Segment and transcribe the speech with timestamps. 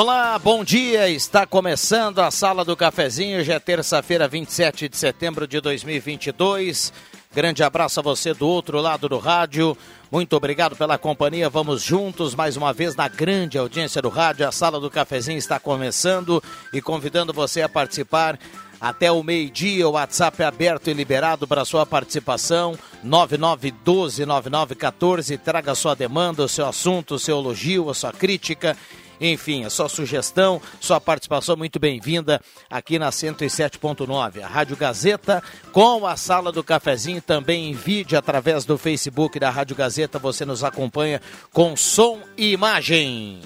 [0.00, 1.10] Olá, bom dia.
[1.10, 3.42] Está começando a Sala do Cafezinho.
[3.42, 6.92] Já é terça-feira, 27 de setembro de 2022.
[7.34, 9.76] Grande abraço a você do outro lado do rádio.
[10.08, 11.50] Muito obrigado pela companhia.
[11.50, 14.46] Vamos juntos mais uma vez na grande audiência do rádio.
[14.46, 16.40] A Sala do Cafezinho está começando
[16.72, 18.38] e convidando você a participar
[18.80, 22.78] até o meio-dia, o WhatsApp é aberto e liberado para sua participação.
[23.04, 25.36] 9912-9914.
[25.40, 28.76] Traga sua demanda, o seu assunto, o seu elogio, a sua crítica
[29.20, 34.42] enfim, a sua sugestão, sua participação muito bem-vinda aqui na 107.9.
[34.42, 39.50] A Rádio Gazeta com a Sala do Cafezinho também em vídeo através do Facebook da
[39.50, 40.18] Rádio Gazeta.
[40.18, 41.20] Você nos acompanha
[41.52, 43.40] com som e imagem.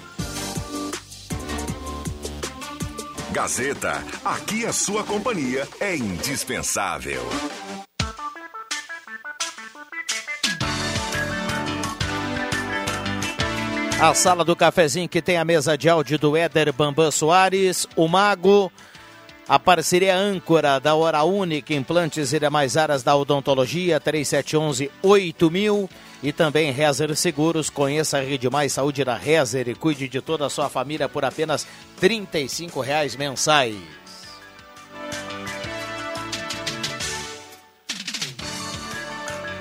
[3.31, 7.23] Gazeta, aqui a sua companhia é indispensável.
[14.03, 18.05] A sala do cafezinho que tem a mesa de áudio do Éder Bambam Soares, o
[18.05, 18.69] Mago,
[19.47, 25.89] a parceria âncora da Hora Única, implantes e demais áreas da odontologia, 3711-8000
[26.21, 27.69] e também Rezer Seguros.
[27.69, 31.23] Conheça a Rede Mais Saúde da Rezer e cuide de toda a sua família por
[31.23, 31.65] apenas
[32.01, 32.27] R$
[32.83, 34.02] reais mensais.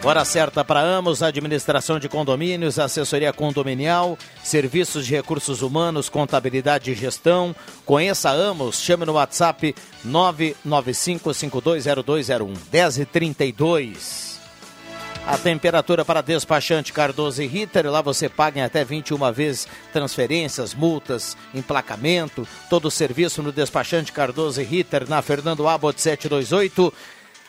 [0.05, 6.95] Hora certa para Amos, administração de condomínios, assessoria condominial, serviços de recursos humanos, contabilidade e
[6.95, 7.55] gestão.
[7.86, 9.73] Conheça Amos, chame no WhatsApp
[10.05, 14.33] 995520201 1032.
[15.24, 20.74] A temperatura para despachante Cardoso e Ritter, lá você paga em até 21 vezes transferências,
[20.74, 26.92] multas, emplacamento, todo o serviço no despachante Cardoso e Ritter na Fernando Abbott 728.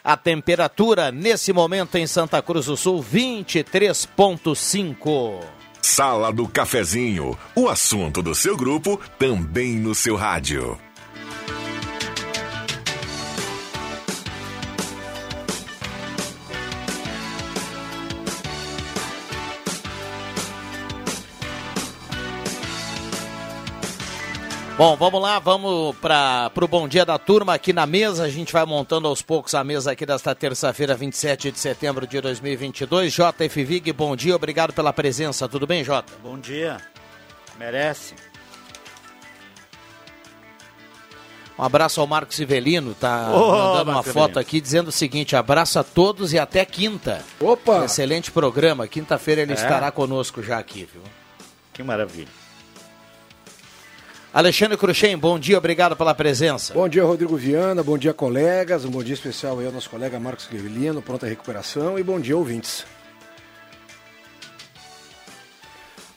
[0.03, 5.39] A temperatura nesse momento em Santa Cruz do Sul, 23,5.
[5.81, 10.77] Sala do Cafezinho, o assunto do seu grupo também no seu rádio.
[24.75, 28.23] Bom, vamos lá, vamos para o bom dia da turma aqui na mesa.
[28.23, 32.19] A gente vai montando aos poucos a mesa aqui desta terça-feira, 27 de setembro de
[32.19, 33.13] 2022.
[33.13, 35.47] JF Vig, bom dia, obrigado pela presença.
[35.47, 36.11] Tudo bem, Jota?
[36.23, 36.77] Bom dia.
[37.59, 38.15] Merece.
[41.57, 45.77] Um abraço ao Marcos Ivelino, tá oh, mandando uma foto aqui dizendo o seguinte: abraço
[45.77, 47.23] a todos e até quinta.
[47.39, 47.85] Opa!
[47.85, 48.87] Excelente programa.
[48.87, 49.55] Quinta-feira ele é?
[49.55, 51.03] estará conosco já aqui, viu?
[51.71, 52.42] Que maravilha.
[54.33, 56.73] Alexandre Cruxem, bom dia, obrigado pela presença.
[56.73, 60.19] Bom dia, Rodrigo Viana, bom dia, colegas, um bom dia especial aí ao nosso colega
[60.19, 62.83] Marcos Guerrilino, pronta recuperação e bom dia, ouvintes.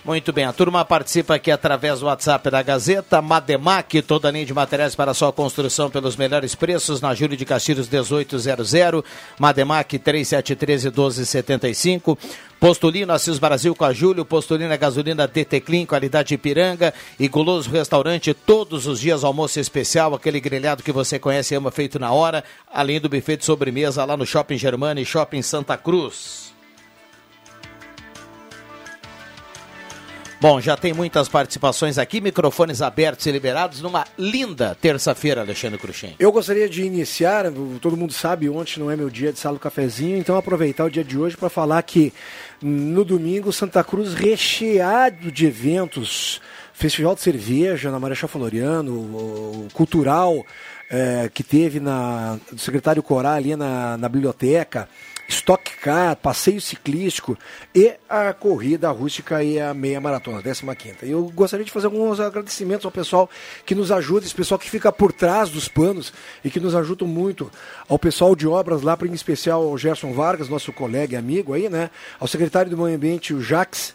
[0.07, 4.47] Muito bem, a turma participa aqui através do WhatsApp da Gazeta, Mademac, toda a linha
[4.47, 9.03] de materiais para sua construção pelos melhores preços, na Júlio de Castilhos 1800,
[9.37, 12.17] Mademac 3713 1275,
[12.61, 18.33] Postulino Assis Brasil com a Júlio, Postulina Gasolina DT Clean, qualidade Ipiranga e Guloso Restaurante,
[18.33, 22.45] todos os dias almoço especial, aquele grelhado que você conhece e ama feito na hora,
[22.73, 26.46] além do buffet de sobremesa lá no Shopping Germana e Shopping Santa Cruz.
[30.49, 36.15] Bom, já tem muitas participações aqui, microfones abertos e liberados numa linda terça-feira, Alexandre Cruxem.
[36.21, 37.47] Eu gostaria de iniciar,
[37.81, 40.89] todo mundo sabe, ontem não é meu dia de sala do cafezinho, então aproveitar o
[40.89, 42.13] dia de hoje para falar que
[42.63, 46.41] no domingo Santa Cruz recheado de eventos,
[46.73, 50.47] Festival de Cerveja na Marechal Floriano, o cultural
[50.89, 54.89] é, que teve na, do secretário Corá ali na, na biblioteca,
[55.29, 57.37] Stock Car, passeio ciclístico
[57.75, 62.85] e a corrida rústica e a meia maratona, 15 Eu gostaria de fazer alguns agradecimentos
[62.85, 63.29] ao pessoal
[63.65, 66.13] que nos ajuda, esse pessoal que fica por trás dos panos
[66.45, 67.51] e que nos ajuda muito,
[67.89, 71.69] ao pessoal de obras lá, em especial ao Gerson Vargas, nosso colega e amigo aí,
[71.69, 71.91] né?
[72.19, 73.95] Ao secretário do Meio Ambiente, o Jax,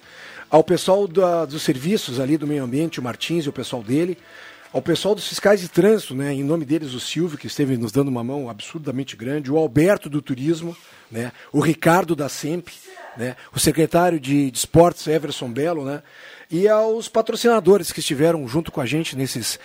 [0.49, 4.17] ao pessoal da, dos serviços ali do meio ambiente, o Martins e o pessoal dele,
[4.73, 7.91] ao pessoal dos fiscais de trânsito, né, em nome deles o Silvio, que esteve nos
[7.91, 10.75] dando uma mão absurdamente grande, o Alberto do Turismo,
[11.11, 12.69] né, o Ricardo da SEMP,
[13.17, 16.01] né, o secretário de, de Esportes, Everson Belo, né,
[16.49, 19.59] e aos patrocinadores que estiveram junto com a gente nesses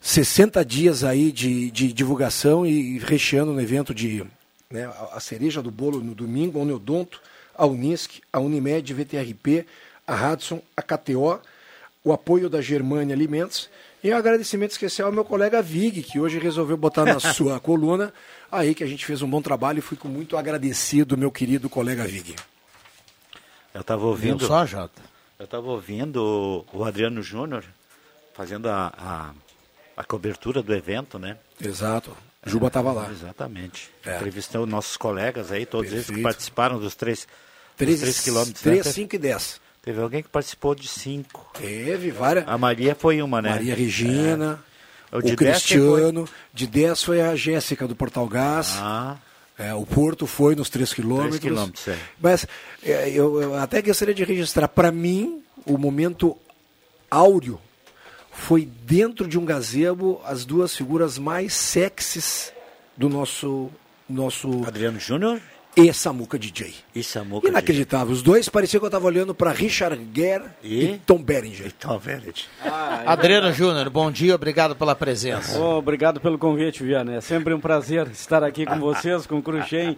[0.00, 4.24] 60 dias aí de, de divulgação e recheando no evento de
[4.70, 7.20] né, a, cereja do bolo no domingo, a Neodonto,
[7.54, 9.66] a Unisc, a Unimed, VTRP,
[10.06, 11.40] a Hudson, a KTO,
[12.02, 13.68] o apoio da Germânia Alimentos
[14.02, 18.12] e um agradecimento especial ao meu colega Vig, que hoje resolveu botar na sua coluna
[18.50, 22.06] aí que a gente fez um bom trabalho e fico muito agradecido, meu querido colega
[22.06, 22.34] Vig.
[23.74, 24.46] Eu estava ouvindo.
[24.46, 25.02] Só, Jota?
[25.38, 27.64] Eu estava ouvindo o, Adriano Júnior
[28.34, 29.32] fazendo a, a,
[29.96, 31.36] a cobertura do evento, né?
[31.60, 32.16] Exato.
[32.44, 33.10] Juba estava lá.
[33.10, 33.90] Exatamente.
[34.04, 34.16] É.
[34.16, 36.24] Entrevistando nossos colegas aí, todos eles que Perfeito.
[36.24, 38.62] participaram dos três, dos 3, três quilômetros.
[38.62, 38.92] 3, né?
[38.92, 39.59] 5 e 10.
[39.82, 41.50] Teve alguém que participou de cinco.
[41.58, 42.46] Teve várias.
[42.46, 43.50] A Maria foi uma, né?
[43.50, 44.62] Maria Regina,
[45.10, 45.16] É.
[45.16, 45.46] o, de 10 quem
[45.78, 46.28] Cristiano.
[46.52, 48.74] De 10 foi a Jéssica do Portal Gás.
[48.76, 49.16] Ah,
[49.58, 51.38] É, o Porto foi nos 3 quilômetros.
[51.40, 51.98] quilômetros, é.
[52.20, 52.46] Mas
[52.82, 56.36] é, eu, eu até gostaria de registrar, para mim, o momento
[57.10, 57.60] áureo
[58.32, 62.52] foi dentro de um gazebo as duas figuras mais sexys
[62.96, 63.70] do nosso
[64.08, 65.40] nosso Adriano Júnior
[65.76, 66.74] e Samuca DJ.
[66.94, 67.46] e Samuca.
[67.48, 68.12] Inacreditável.
[68.12, 70.98] Os dois parecia que eu estava olhando para Richard Gere e, E?
[71.06, 71.66] Tom Berenger.
[71.78, 72.48] Então, Vellet.
[73.06, 75.58] Adriano Júnior, bom dia, obrigado pela presença.
[75.58, 77.14] Ô, obrigado pelo convite, Viana.
[77.14, 79.96] É sempre um prazer estar aqui com vocês, com o Cruxem.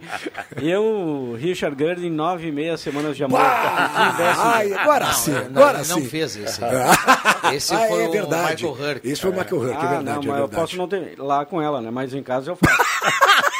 [0.61, 3.39] Eu, Richard Gere, em nove e meia semanas de amor.
[3.41, 5.99] Ai, agora Não, sim, não, agora ele sim.
[5.99, 6.61] não fez esse.
[7.53, 8.63] Esse Ah, foi é o verdade.
[8.63, 9.07] Michael Hurk.
[9.09, 10.05] Esse foi o Michael Hurk, é Ah, verdade.
[10.05, 10.55] não, é mas eu verdade.
[10.55, 11.91] posso não ter lá com ela, né?
[11.91, 12.77] Mas em casa eu faço.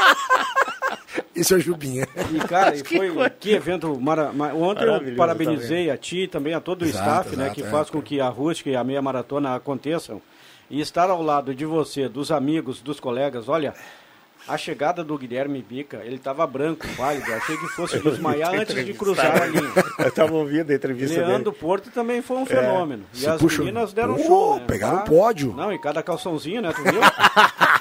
[1.35, 2.07] Esse é o Jubinha.
[2.31, 4.31] E, cara, e foi que evento mara...
[4.31, 7.45] ma- Ontem eu Maravilhoso parabenizei a ti também, a todo o Exato, staff, né?
[7.45, 7.69] exato, Que é.
[7.69, 10.21] faz com que a rústica e a meia maratona aconteçam.
[10.69, 13.73] E estar ao lado de você, dos amigos, dos colegas, olha...
[14.45, 17.31] A chegada do Guilherme Bica, ele estava branco, válido.
[17.33, 19.71] Achei que fosse desmaiar antes de cruzar a linha.
[19.99, 23.05] Eu estava ouvindo a entrevista Leandro Porto também foi um fenômeno.
[23.13, 24.65] E Se as puxa- meninas deram Pô, show, né?
[24.67, 25.53] pegaram Ah, pódio.
[25.55, 26.73] Não, e cada calçãozinho, né?
[26.75, 26.99] Tu viu?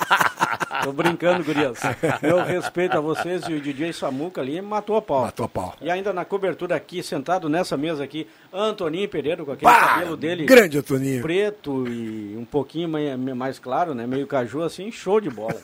[0.83, 1.79] Tô brincando, gurias.
[2.21, 5.23] Meu respeito a vocês e o DJ Samuca ali matou a pau.
[5.23, 5.75] Matou a pau.
[5.81, 10.17] E ainda na cobertura aqui, sentado nessa mesa aqui, Antoninho Pereira com aquele Pá, cabelo
[10.17, 11.23] dele grande Antoninho.
[11.23, 14.07] preto e um pouquinho mais, mais claro, né?
[14.07, 15.57] Meio caju assim, show de bola.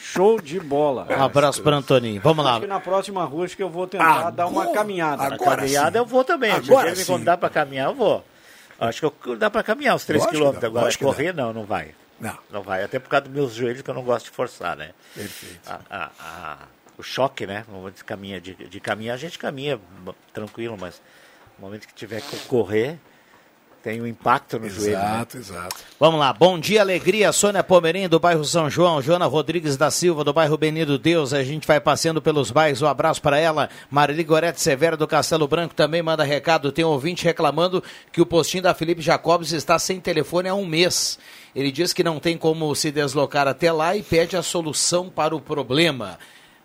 [0.00, 1.06] Show de bola.
[1.10, 2.20] Um abraço para Antoninho.
[2.22, 2.52] Vamos lá.
[2.52, 5.22] Acho que na próxima rua acho que eu vou tentar Agora- dar uma caminhada.
[5.22, 5.98] A Agora caminhada sim.
[5.98, 6.52] eu vou também.
[6.52, 8.24] Se Agora ele me convidar para caminhar, eu vou.
[8.80, 10.96] Acho que eu- dá para caminhar os 3 Lógico que quilômetros dá, agora.
[10.98, 11.94] Correr, não, não vai.
[12.24, 12.38] Não.
[12.50, 12.82] Não vai.
[12.82, 14.92] Até por causa dos meus joelhos que eu não gosto de forçar, né?
[15.14, 15.68] Perfeito.
[15.68, 16.58] A- a- a-
[16.96, 17.64] o choque, né?
[17.68, 19.78] No momento de, caminha, de, de caminhar, a gente caminha
[20.32, 21.02] tranquilo, mas
[21.58, 22.98] no momento que tiver que correr,
[23.84, 24.96] tem um impacto no joelho.
[24.96, 25.04] Né?
[25.04, 25.76] Exato, exato.
[26.00, 26.32] Vamos lá.
[26.32, 27.30] Bom dia, alegria.
[27.32, 29.02] Sônia Pomerim, do bairro São João.
[29.02, 31.34] Joana Rodrigues da Silva, do bairro Benito Deus.
[31.34, 32.80] A gente vai passeando pelos bairros.
[32.80, 33.68] Um abraço para ela.
[33.90, 36.72] Marili Gorete Severo, do Castelo Branco, também manda recado.
[36.72, 40.64] Tem um ouvinte reclamando que o postinho da Felipe Jacobs está sem telefone há um
[40.64, 41.18] mês.
[41.54, 45.36] Ele diz que não tem como se deslocar até lá e pede a solução para
[45.36, 46.18] o problema.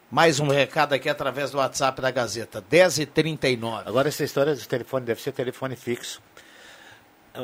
[0.10, 2.64] Mais um recado aqui através do WhatsApp da Gazeta.
[2.72, 3.84] 10h39.
[3.86, 6.22] Agora, essa história do telefone deve ser telefone fixo.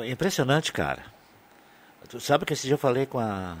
[0.02, 1.02] É impressionante, cara.
[2.08, 3.56] Tu sabe que esse dia eu falei com a.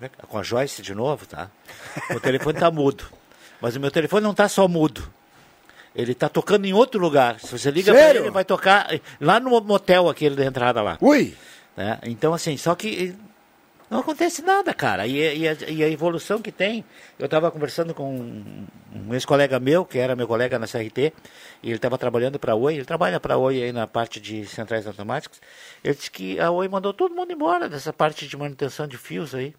[0.00, 1.48] né, com a Joyce de novo, tá?
[2.14, 3.04] O telefone tá mudo.
[3.60, 5.08] Mas o meu telefone não tá só mudo.
[5.94, 7.40] Ele tá tocando em outro lugar.
[7.40, 8.18] Se você liga pra Sério?
[8.20, 8.88] ele, ele vai tocar
[9.20, 10.98] lá no motel aquele da entrada lá.
[11.00, 11.36] Ui!
[11.78, 11.98] né?
[12.02, 13.14] Então, assim, só que
[13.90, 15.06] não acontece nada, cara.
[15.06, 16.84] E, e a, e a evolução que tem.
[17.18, 18.66] Eu estava conversando com um,
[19.08, 21.12] um ex-colega meu, que era meu colega na CRT,
[21.62, 22.74] e ele estava trabalhando para a Oi.
[22.74, 25.40] Ele trabalha para a Oi aí na parte de centrais automáticas.
[25.82, 29.34] Ele disse que a Oi mandou todo mundo embora dessa parte de manutenção de fios
[29.34, 29.54] aí,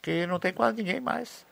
[0.00, 1.44] que não tem quase ninguém mais.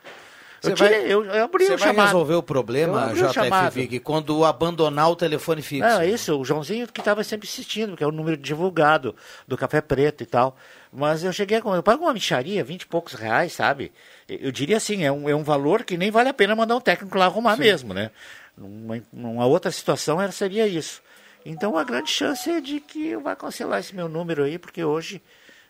[0.62, 2.06] Eu, Você vai- tirei, eu, eu abri Você o vai chamado.
[2.08, 3.72] resolver o problema, abri o JF chamado.
[3.72, 5.87] Vig, quando abandonar o telefone fixo.
[5.88, 9.16] É isso, o Joãozinho que estava sempre insistindo, que é o número divulgado
[9.49, 10.54] do Café Preto e tal.
[10.92, 11.61] Mas eu cheguei a.
[11.61, 13.92] Eu pago uma micharia, 20 e poucos reais, sabe?
[14.28, 16.80] Eu diria assim, é um, é um valor que nem vale a pena mandar um
[16.80, 18.11] técnico lá arrumar mesmo, né?
[18.56, 21.00] Numa, numa outra situação era, seria isso.
[21.44, 24.85] Então a grande chance é de que eu vá cancelar esse meu número aí, porque
[24.85, 25.23] hoje,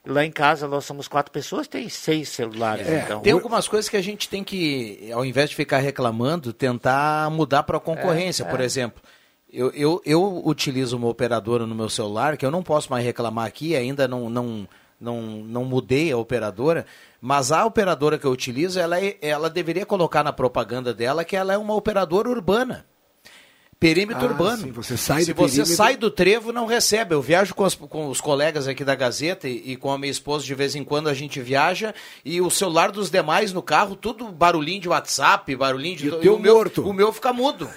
[0.05, 2.89] lá em casa, nós somos quatro pessoas, tem seis celulares.
[2.89, 3.21] É, então.
[3.21, 7.63] Tem algumas coisas que a gente tem que, ao invés de ficar reclamando, tentar mudar
[7.63, 8.45] para a concorrência.
[8.45, 9.03] Por exemplo,
[9.53, 13.47] eu, eu, eu utilizo uma operadora no meu celular, que eu não posso mais reclamar
[13.47, 14.67] aqui, ainda não, não,
[15.01, 16.85] não, não mudei a operadora,
[17.21, 21.37] mas a operadora que eu utilizo, ela, é- ela deveria colocar na propaganda dela que
[21.37, 22.87] ela é uma operadora urbana.
[23.81, 24.59] Perímetro Ah, urbano.
[24.65, 27.15] sim, você sai Se do você perímetro- sai do trevo, não recebe.
[27.15, 30.11] Eu viajo com, as- com os colegas aqui da Gazeta e, e com a minha
[30.11, 33.97] esposa, de vez em quando a gente viaja, e o celular dos demais no carro,
[33.97, 36.07] tudo barulhinho de WhatsApp, barulhinho de.
[36.07, 36.87] E o teu meu, morto?
[36.87, 37.71] O meu fica mudo.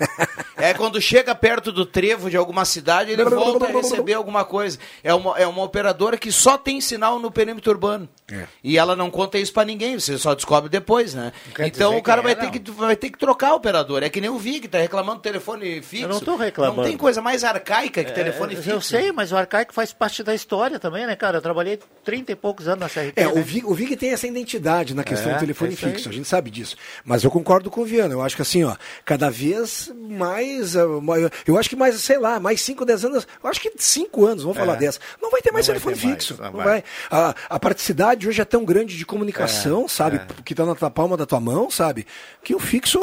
[0.58, 4.78] é quando chega perto do trevo de alguma cidade, ele volta a receber alguma coisa.
[5.02, 8.10] É uma, é uma operadora que só tem sinal no perímetro urbano.
[8.30, 8.46] É.
[8.62, 11.32] E ela não conta isso pra ninguém, você só descobre depois, né?
[11.60, 12.64] Então o cara quem é, vai, ter não.
[12.66, 14.06] que, vai ter que trocar a operadora.
[14.06, 16.06] É que nem o Vig, tá reclamando do telefone fixo.
[16.06, 16.78] Eu não tô reclamando.
[16.82, 18.70] Não tem coisa mais arcaica que telefone É, fixo.
[18.70, 21.38] Eu sei, mas o arcaico faz parte da história também, né, cara?
[21.38, 23.14] Eu trabalhei 30 e poucos anos na CRT.
[23.16, 23.32] É, né?
[23.34, 25.92] o Vig, o Vig tem essa identidade na questão É, do telefone é aí.
[25.94, 26.76] fixo, a gente sabe disso.
[27.06, 31.30] Mas eu concordo com o Viana, eu acho que assim, ó, cada vez mais, mai-
[31.48, 34.44] eu acho que mais, sei lá, mais 5, 10 anos, eu acho que 5 anos,
[34.44, 35.74] vamos falar dessa, não vai ter mais É.
[35.74, 36.66] Não vai telefone ter mais, fixo, não não vai.
[36.66, 36.84] vai.
[37.10, 41.16] A, a praticidade hoje é tão grande de comunicação, sabe, que tá na tua palma
[41.18, 42.06] da tua mão, sabe,
[42.44, 43.00] que o fixo,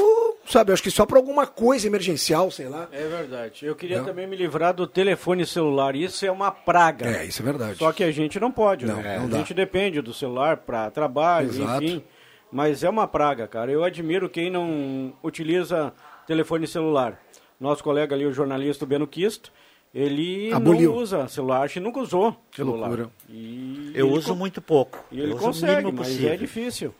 [0.46, 2.88] sabe, acho que só para alguma coisa emergencial, sei lá.
[2.92, 3.64] É verdade.
[3.66, 4.04] Eu queria Não.
[4.06, 5.94] também me livrar do telefone celular.
[5.94, 7.06] Isso é uma praga.
[7.08, 7.78] É, isso é verdade.
[7.78, 9.18] Só que a gente não pode, Não, né?
[9.18, 9.38] não a dá.
[9.38, 11.84] gente depende do celular para trabalho, Exato.
[11.84, 12.04] enfim.
[12.52, 13.70] Mas é uma praga, cara.
[13.70, 15.92] Eu admiro quem não utiliza
[16.26, 17.20] telefone celular.
[17.60, 19.52] Nosso colega ali, o jornalista Beno Kisto,
[19.94, 20.92] ele Aboliu.
[20.92, 22.88] não usa celular, acho que nunca usou Que celular.
[22.88, 23.10] loucura.
[23.28, 25.04] E Eu uso muito pouco.
[25.12, 26.32] E ele consegue, mas possível.
[26.32, 26.94] é difícil.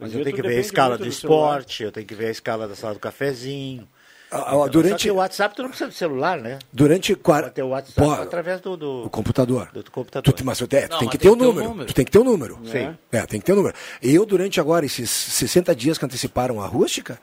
[0.00, 1.60] Mas eu tenho que ver a escala do do celular.
[1.60, 3.86] esporte, eu tenho que ver a escala da sala do cafezinho.
[4.32, 6.60] Ah, ah, Só durante, o WhatsApp tu não precisa do celular, né?
[6.72, 7.50] durante Pode quar...
[7.50, 9.68] ter o WhatsApp Pô, através do, do, o computador.
[9.72, 10.32] do computador.
[10.32, 11.68] Tu, mas tu, Não, tem mas que tem ter o número.
[11.68, 11.86] número.
[11.88, 12.56] Tu tem que ter o número.
[12.64, 12.96] Sim.
[13.10, 13.74] É, tem que ter o número.
[14.00, 17.18] Eu, durante agora esses 60 dias que anteciparam a rústica,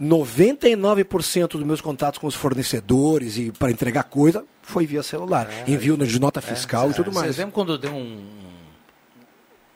[0.00, 5.48] 99% dos meus contatos com os fornecedores e para entregar coisa foi via celular.
[5.66, 7.36] Envio de nota fiscal e tudo Vocês mais.
[7.38, 8.24] lembram quando deu um.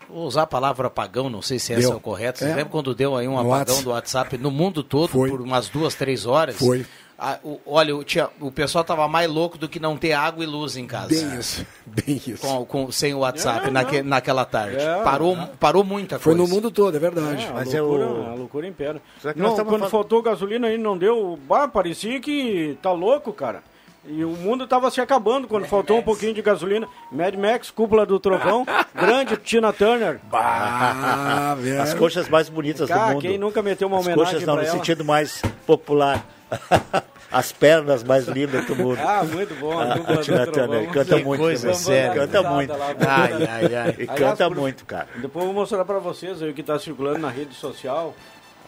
[0.08, 1.92] Vou usar a palavra apagão, não sei se essa Deu.
[1.92, 2.38] é o correto.
[2.38, 2.54] Vocês É.
[2.54, 3.82] lembram quando deu aí um No apagão Whats.
[3.82, 5.28] do WhatsApp no mundo todo Foi.
[5.30, 6.56] por umas duas, três horas?
[6.56, 6.86] Foi.
[7.18, 10.44] Ah, o- olha, o, tinha, o pessoal tava mais louco do que não ter água
[10.44, 11.08] e luz em casa.
[11.08, 11.66] Bem isso.
[11.86, 12.46] Bem isso.
[12.46, 14.76] Com, com- sem o WhatsApp É, naque- naquela tarde.
[14.76, 16.46] É, parou, parou muita Foi coisa.
[16.46, 17.42] no mundo todo, é verdade.
[17.46, 19.00] É, a Mas é loucura, o- a loucura impera.
[19.34, 21.38] Não, quando fal- faltou gasolina aí não deu.
[21.48, 23.62] Bah, parecia que tá louco, cara.
[24.08, 26.86] E o mundo tava se acabando quando faltou um pouquinho de gasolina.
[27.10, 30.20] Mad Max, cúpula do trovão, grande Tina Turner.
[30.32, 31.82] Ah, velho.
[31.82, 33.22] As coxas mais bonitas Cara, do mundo.
[33.22, 34.70] quem nunca meteu uma As homenagem coxas não, no ela?
[34.70, 36.24] sentido mais popular.
[37.32, 39.00] As pernas mais lindas do mundo.
[39.04, 39.76] Ah, muito bom.
[39.76, 40.66] A A dupla do Tina trovão.
[40.68, 41.80] Turner canta Que muito coisa também.
[41.82, 42.14] séria.
[42.26, 42.72] Canta muito.
[42.72, 43.94] Ai, ai, ai.
[43.98, 45.08] E Aliás, canta por- muito, cara.
[45.16, 48.14] Depois eu vou mostrar pra vocês aí o que tá circulando na rede social.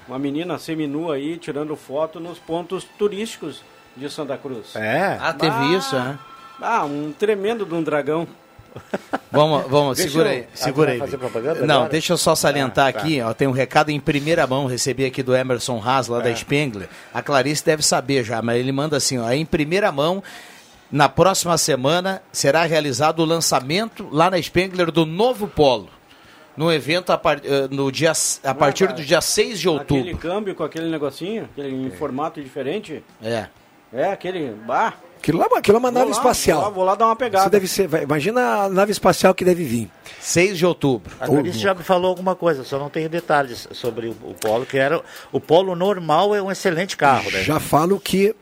[0.09, 3.63] Uma menina seminua aí tirando foto nos pontos turísticos
[3.97, 4.75] de Santa Cruz.
[4.77, 5.17] É.
[5.21, 5.77] Ah, teve Ah.
[5.79, 6.19] isso, né?
[6.61, 8.27] Ah, um tremendo de um dragão.
[9.31, 10.99] Vamos, vamos, Deixa segura eu- aí, segura aí.
[10.99, 11.91] fazer propaganda Não, agora?
[11.91, 12.99] deixa eu só salientar Ah, tá.
[13.01, 16.23] aqui, ó, tem um recado em primeira mão, recebi aqui do Emerson Haas, lá É.
[16.23, 16.89] da Spengler.
[17.13, 20.23] A Clarice deve saber já, mas ele manda assim, ó, em primeira mão,
[20.93, 25.89] na próxima semana será realizado o lançamento lá na Spengler do novo polo.
[26.57, 28.97] No evento a, par- eh, no dia, a partir cara.
[28.97, 30.19] do dia 6 de Aquele outubro.
[30.19, 33.03] câmbio com aquele negocinho, aquele em formato diferente.
[33.23, 33.47] É.
[33.93, 34.51] É, aquele.
[34.67, 36.59] Bah, Aquilo lá, aquilo é uma vou nave lá, espacial.
[36.61, 37.45] Vou lá, vou lá dar uma pegada.
[37.45, 39.91] Você deve ser, vai- imagina a nave espacial que deve vir.
[40.21, 41.13] 6 de outubro.
[41.21, 44.65] A Clarice já me falou alguma coisa, só não tenho detalhes sobre o, o Polo,
[44.65, 45.03] que era.
[45.33, 47.43] O Polo normal é um excelente carro, né?
[47.43, 48.33] Já falo que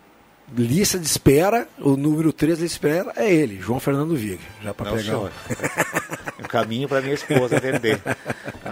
[0.57, 4.38] lista de espera, o número 3 de espera é ele, João Fernando Vig.
[4.62, 5.17] Já para pegar.
[6.38, 8.00] um caminho para minha esposa vender.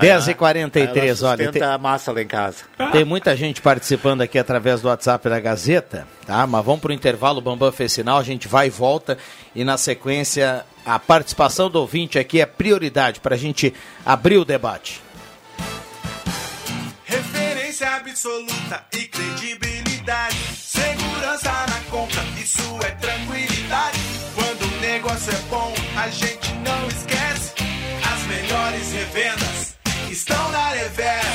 [0.00, 1.52] 10 e Ela 43 olha.
[1.52, 2.58] tem- a massa lá em casa.
[2.92, 6.46] Tem muita gente participando aqui através do WhatsApp da Gazeta, tá?
[6.46, 9.18] Mas vamos para o intervalo, o Bambam fez sinal, a gente vai e volta
[9.54, 13.72] e na sequência a participação do ouvinte aqui é prioridade para a gente
[14.04, 15.00] abrir o debate.
[17.74, 20.36] Referência absoluta e credibilidade.
[20.56, 23.98] Segurança na compra, isso é tranquilidade.
[24.36, 27.52] Quando o negócio é bom, a gente não esquece.
[28.12, 29.74] As melhores revendas
[30.08, 31.26] estão na Revés.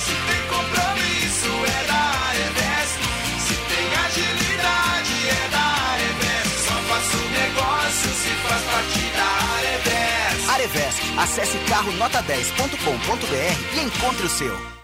[0.00, 2.88] Se tem compromisso, é da Revés.
[3.46, 6.48] Se tem agilidade, é da Revés.
[6.66, 9.30] Só faço negócio se faz parte da
[9.60, 10.48] Revés.
[10.48, 11.02] Arevesc.
[11.18, 14.81] Acesse carronota10.com.br e encontre o seu.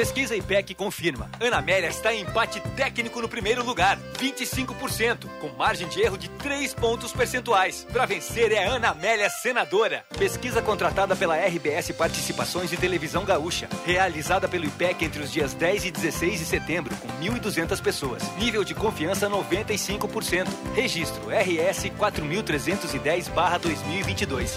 [0.00, 1.30] Pesquisa IPEC confirma.
[1.38, 6.30] Ana Amélia está em empate técnico no primeiro lugar, 25%, com margem de erro de
[6.30, 7.86] 3 pontos percentuais.
[7.92, 10.02] Para vencer é Ana Amélia senadora.
[10.16, 15.84] Pesquisa contratada pela RBS Participações e Televisão Gaúcha, realizada pelo IPEC entre os dias 10
[15.84, 18.22] e 16 de setembro, com 1.200 pessoas.
[18.38, 20.48] Nível de confiança 95%.
[20.74, 24.56] Registro RS 4310/2022.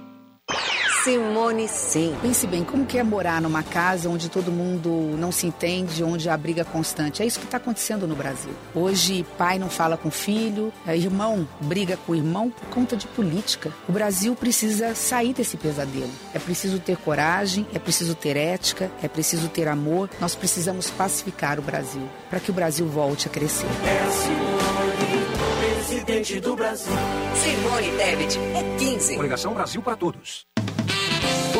[1.03, 2.15] Simone Sim.
[2.21, 6.29] Pense bem, como que é morar numa casa onde todo mundo não se entende, onde
[6.29, 7.23] a briga constante?
[7.23, 8.51] É isso que está acontecendo no Brasil.
[8.75, 13.71] Hoje, pai não fala com filho, é, irmão briga com irmão por conta de política.
[13.89, 16.11] O Brasil precisa sair desse pesadelo.
[16.33, 20.09] É preciso ter coragem, é preciso ter ética, é preciso ter amor.
[20.19, 23.67] Nós precisamos pacificar o Brasil para que o Brasil volte a crescer.
[23.85, 25.25] É a Simone,
[25.75, 26.93] presidente do Brasil.
[27.41, 29.15] Simone Tebet é 15.
[29.15, 30.45] Coligação Brasil para todos.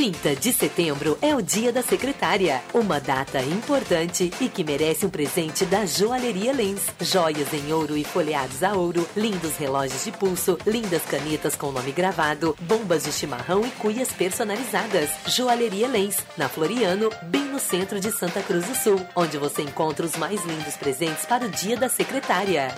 [0.00, 5.10] 30 de setembro é o Dia da Secretária, uma data importante e que merece um
[5.10, 6.86] presente da Joalheria Lens.
[6.98, 11.92] Joias em ouro e folheados a ouro, lindos relógios de pulso, lindas canetas com nome
[11.92, 15.10] gravado, bombas de chimarrão e cuias personalizadas.
[15.26, 20.06] Joalheria Lens, na Floriano, bem no centro de Santa Cruz do Sul, onde você encontra
[20.06, 22.68] os mais lindos presentes para o Dia da Secretária.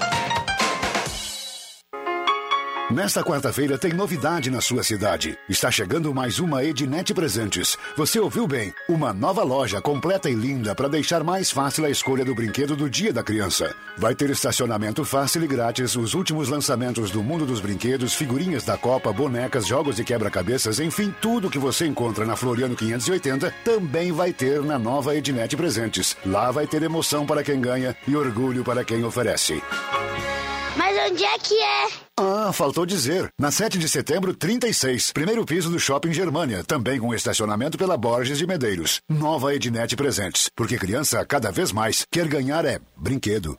[2.92, 5.38] Nesta quarta-feira tem novidade na sua cidade.
[5.48, 7.78] Está chegando mais uma Ednet Presentes.
[7.96, 8.74] Você ouviu bem?
[8.86, 12.90] Uma nova loja completa e linda para deixar mais fácil a escolha do brinquedo do
[12.90, 13.74] Dia da Criança.
[13.96, 18.76] Vai ter estacionamento fácil e grátis, os últimos lançamentos do mundo dos brinquedos, figurinhas da
[18.76, 24.34] Copa, bonecas, jogos de quebra-cabeças, enfim, tudo que você encontra na Floriano 580 também vai
[24.34, 26.14] ter na nova Ednet Presentes.
[26.26, 29.62] Lá vai ter emoção para quem ganha e orgulho para quem oferece.
[30.94, 31.88] Mas onde é que é?
[32.18, 33.30] Ah, faltou dizer.
[33.40, 35.12] Na 7 de setembro, 36.
[35.12, 36.62] Primeiro piso do Shopping Germânia.
[36.64, 39.00] Também com estacionamento pela Borges de Medeiros.
[39.08, 40.50] Nova Ednet Presentes.
[40.54, 43.58] Porque criança, cada vez mais, quer ganhar é brinquedo.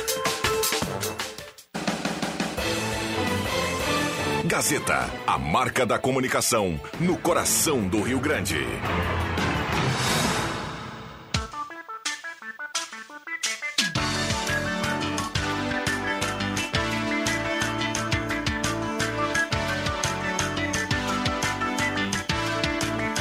[4.51, 8.57] Gazeta, a marca da comunicação no coração do Rio Grande.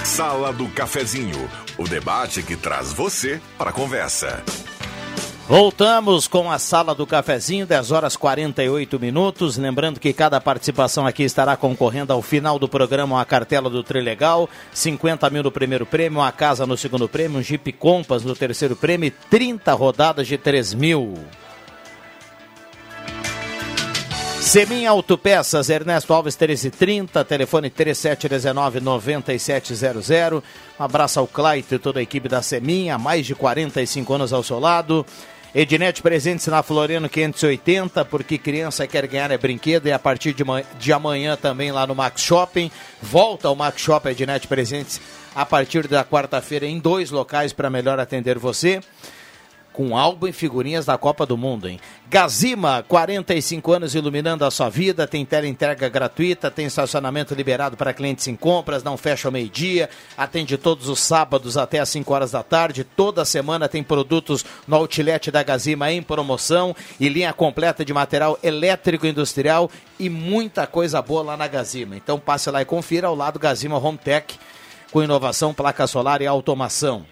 [0.04, 4.42] Sala do Cafezinho, o debate que traz você para a conversa.
[5.50, 9.56] Voltamos com a sala do cafezinho, 10 horas 48 minutos.
[9.56, 14.48] Lembrando que cada participação aqui estará concorrendo ao final do programa a cartela do Trilegal,
[14.72, 18.76] 50 mil no primeiro prêmio, uma casa no segundo prêmio, um Jeep Compass no terceiro
[18.76, 21.18] prêmio e 30 rodadas de 3 mil.
[24.40, 30.44] Semin Autopeças, Ernesto Alves 1330, telefone 3719-9700.
[30.78, 34.32] Um abraço ao Claito e toda a equipe da Semin, há mais de 45 anos
[34.32, 35.04] ao seu lado.
[35.52, 40.44] Ednet presentes na Floriano 580, porque criança quer ganhar é brinquedo e a partir de,
[40.78, 42.70] de amanhã também lá no Max Shopping.
[43.02, 45.00] Volta ao Max Shopping Ednet presentes
[45.34, 48.80] a partir da quarta-feira em dois locais para melhor atender você.
[49.80, 51.80] Com álbum e figurinhas da Copa do Mundo, hein?
[52.06, 57.94] Gazima, 45 anos iluminando a sua vida, tem tela entrega gratuita, tem estacionamento liberado para
[57.94, 59.88] clientes em compras, não fecha ao meio-dia,
[60.18, 64.76] atende todos os sábados até às 5 horas da tarde, toda semana tem produtos no
[64.76, 71.00] outlet da Gazima em promoção e linha completa de material elétrico industrial e muita coisa
[71.00, 71.96] boa lá na Gazima.
[71.96, 74.38] Então passe lá e confira ao lado Gazima Home Tech,
[74.92, 77.06] com inovação, placa solar e automação.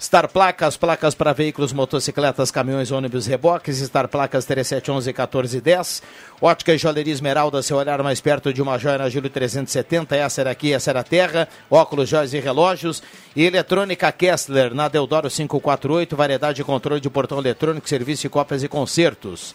[0.00, 3.78] Star Placas, placas para veículos, motocicletas, caminhões, ônibus, reboques.
[3.78, 6.02] Star Placas 3711 1410.
[6.40, 10.14] Ótica e Joalheria Esmeralda, seu olhar mais perto de uma joia na Júlio 370.
[10.14, 11.48] Essa era aqui, essa era a terra.
[11.68, 13.02] Óculos, joias e relógios.
[13.34, 16.14] E Eletrônica Kessler, na Deodoro 548.
[16.14, 19.52] Variedade de controle de portão eletrônico, serviço de cópias e concertos.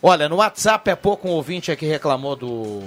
[0.00, 2.80] Olha, no WhatsApp é pouco um ouvinte aqui reclamou do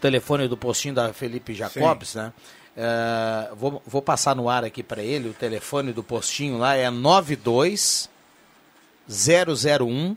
[0.00, 2.32] telefone do postinho da Felipe Jacobs, né?
[2.80, 6.88] É, vou, vou passar no ar aqui para ele, o telefone do postinho lá é
[6.88, 8.08] 92
[9.08, 10.16] 001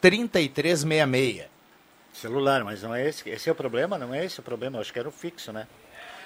[0.00, 1.44] 3366.
[2.12, 3.28] Celular, mas não é esse.
[3.28, 4.78] Esse é o problema, não é esse o problema.
[4.78, 5.68] Eu acho que era o fixo, né?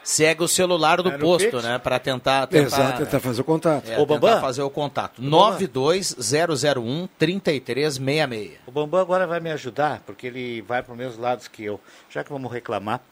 [0.03, 1.79] Segue o celular do Era o posto, né?
[1.79, 3.85] Para tentar, tentar, Exato, tentar fazer o contato.
[3.91, 4.41] é, tentar Bambam?
[4.41, 5.21] fazer o contato.
[5.21, 5.51] Bambam?
[5.51, 8.59] 92001 3366.
[8.67, 11.79] O Bambam agora vai me ajudar, porque ele vai para os meus lados que eu.
[12.09, 13.03] Já que vamos reclamar.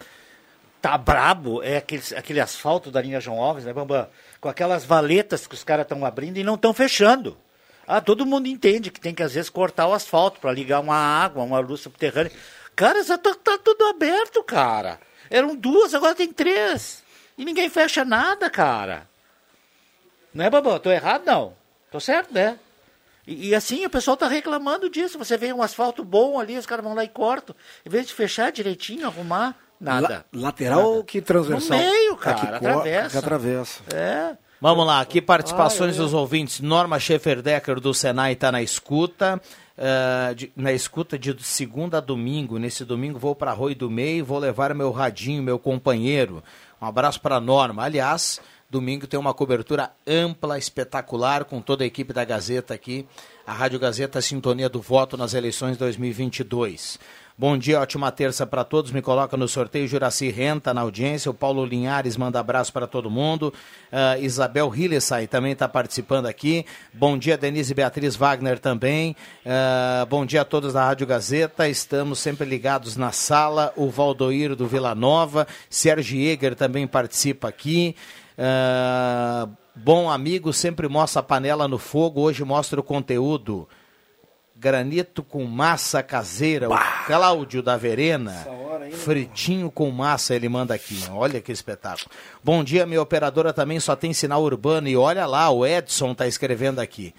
[0.87, 4.09] Tá brabo, é aquele, aquele asfalto da linha João Alves, né, Bambam?
[4.41, 7.37] Com aquelas valetas que os caras estão abrindo e não estão fechando.
[7.85, 10.95] Ah, todo mundo entende que tem que às vezes cortar o asfalto para ligar uma
[10.95, 12.31] água, uma luz subterrânea.
[12.77, 15.01] Cara, já tá, tá tudo aberto, cara.
[15.29, 17.03] Eram duas, agora tem três.
[17.37, 19.09] E ninguém fecha nada, cara.
[20.33, 20.79] Não é, Bambam?
[20.79, 21.57] Tô errado, não?
[21.91, 22.61] Tô certo, né?
[23.27, 25.19] E, e assim, o pessoal tá reclamando disso.
[25.19, 27.57] Você vê um asfalto bom ali, os caras vão lá e cortam.
[27.85, 30.25] Em vez de fechar direitinho, arrumar, nada.
[30.33, 31.05] La- lateral Nada.
[31.05, 31.79] que transversal?
[31.79, 33.11] No meio, É cara, que atravessa.
[33.11, 33.81] que atravessa.
[33.95, 34.37] É.
[34.61, 36.61] Vamos lá, aqui participações Ah, dos ouvintes.
[36.61, 39.41] Norma Schefferdecker do Senai está na escuta.
[39.79, 42.59] eh, de- na escuta de segunda a domingo.
[42.59, 46.43] Nesse domingo vou para Rui do Meio, vou levar meu radinho, meu companheiro.
[46.81, 47.85] Um abraço para Norma.
[47.85, 53.07] Aliás, domingo tem uma cobertura ampla, espetacular, com toda a equipe da Gazeta aqui.
[53.47, 56.99] A Rádio Gazeta Sintonia do Voto nas eleições 2022.
[57.39, 58.91] Bom dia, ótima terça para todos.
[58.91, 61.31] Me coloca no sorteio Juraci Renta na audiência.
[61.31, 63.53] O Paulo Linhares manda abraço para todo mundo.
[63.93, 66.65] Ah, Isabel Hillesay também está participando aqui.
[66.95, 69.15] Bom dia, Denise Beatriz Wagner também.
[69.45, 71.69] Ah, bom dia a todos da Rádio Gazeta.
[71.69, 73.71] Estamos sempre ligados na sala.
[73.77, 75.47] O Valdoir do Vila Nova.
[75.69, 77.95] Sérgio Eger também participa aqui.
[78.39, 82.23] Ah, bom amigo, sempre mostra a panela no fogo.
[82.23, 83.69] Hoje mostra o conteúdo.
[84.59, 88.47] Granito com massa caseira, o Cláudio da Verena.
[88.93, 90.99] Fritinho com massa, ele manda aqui.
[91.11, 92.09] Olha que espetáculo.
[92.43, 94.89] Bom dia, minha operadora também só tem sinal urbano.
[94.89, 97.15] E olha lá, o Edson está escrevendo aqui.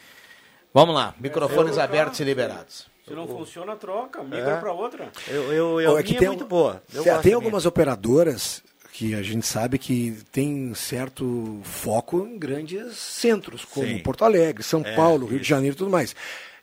[0.73, 2.87] Vamos lá, microfones abertos e liberados.
[3.07, 4.59] Se não funciona, troca, migra É.
[4.59, 5.09] para outra.
[5.27, 6.81] Eu, eu, eu, é que minha tem é muito um- boa.
[6.93, 13.63] Eu Tem, algumas operadoras que a gente sabe que tem certo foco em grandes centros,
[13.63, 13.99] como Sim.
[13.99, 16.15] Porto Alegre, São É, Paulo, Rio de Janeiro e tudo mais.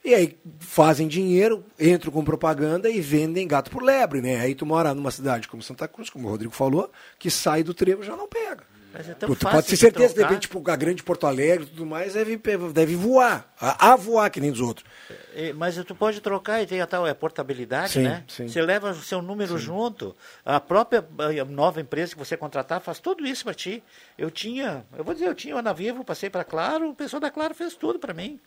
[0.04, 4.38] E aí fazem dinheiro, entram com propaganda e vendem gato por lebre, né?
[4.40, 7.72] Aí tu mora numa cidade como Santa Cruz, como o Rodrigo falou, que sai do
[7.72, 8.64] trevo já não pega.
[8.92, 11.26] Mas é tão Pô, tu fácil pode ter certeza, de repente, tipo, a grande Porto
[11.26, 12.36] Alegre e tudo mais deve,
[12.72, 14.86] deve voar, a, a voar que nem dos outros.
[15.34, 18.22] É, Mas tu pode trocar e tem a tal é, portabilidade, Sim, né?
[18.28, 18.46] sim.
[18.46, 20.14] Você leva o seu número junto.
[20.44, 23.82] A própria eh, nova empresa que você contratar faz tudo isso para ti.
[24.16, 27.32] Eu tinha, eu vou dizer, eu tinha o Anavivo, passei para Claro, o pessoal da
[27.32, 28.38] Claro fez tudo para mim.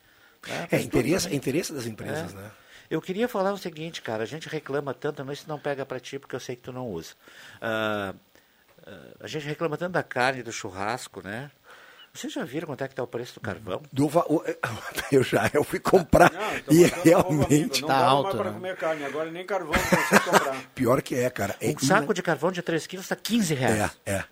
[0.47, 0.63] Né?
[0.63, 2.37] É pra interesse, é interesse das empresas, É.
[2.37, 2.51] né?
[2.89, 5.99] Eu queria falar o seguinte, cara, a gente reclama tanto, mas isso não pega para
[5.99, 7.13] ti porque eu sei que tu não usa.
[7.61, 8.13] Ah,
[8.85, 11.51] ah, a gente reclama tanto da carne, do churrasco, né?
[12.13, 13.83] Vocês já viram quanto é que tá o preço do carvão?
[13.93, 14.25] Do va-
[15.11, 18.45] eu já eu fui comprar Não, e então, realmente não Tá dá alto, mais para
[18.49, 18.53] né?
[18.53, 20.55] comer carne, agora nem carvão não comprar.
[20.73, 21.55] pior que é, cara.
[21.61, 23.91] É Um saco de carvão de 3 quilos está 15 reais.
[24.05, 24.23] É, é.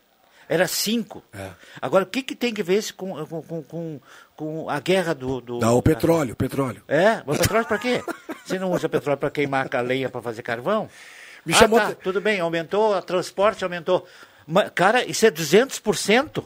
[0.48, 1.24] Era 5.
[1.34, 1.50] É.
[1.82, 4.00] Agora, o que, que tem que ver isso com, com, com, com,
[4.36, 5.42] com a guerra do...
[5.42, 6.84] do Dá o petróleo, o petróleo.
[6.88, 7.22] É?
[7.26, 8.04] O petróleo para quê?
[8.46, 10.88] Você não usa petróleo para queimar a lenha para fazer carvão?
[11.46, 14.08] Me ah, chamou tá, tudo bem, aumentou, o transporte aumentou.
[14.48, 16.44] Mas, cara, isso é 200%.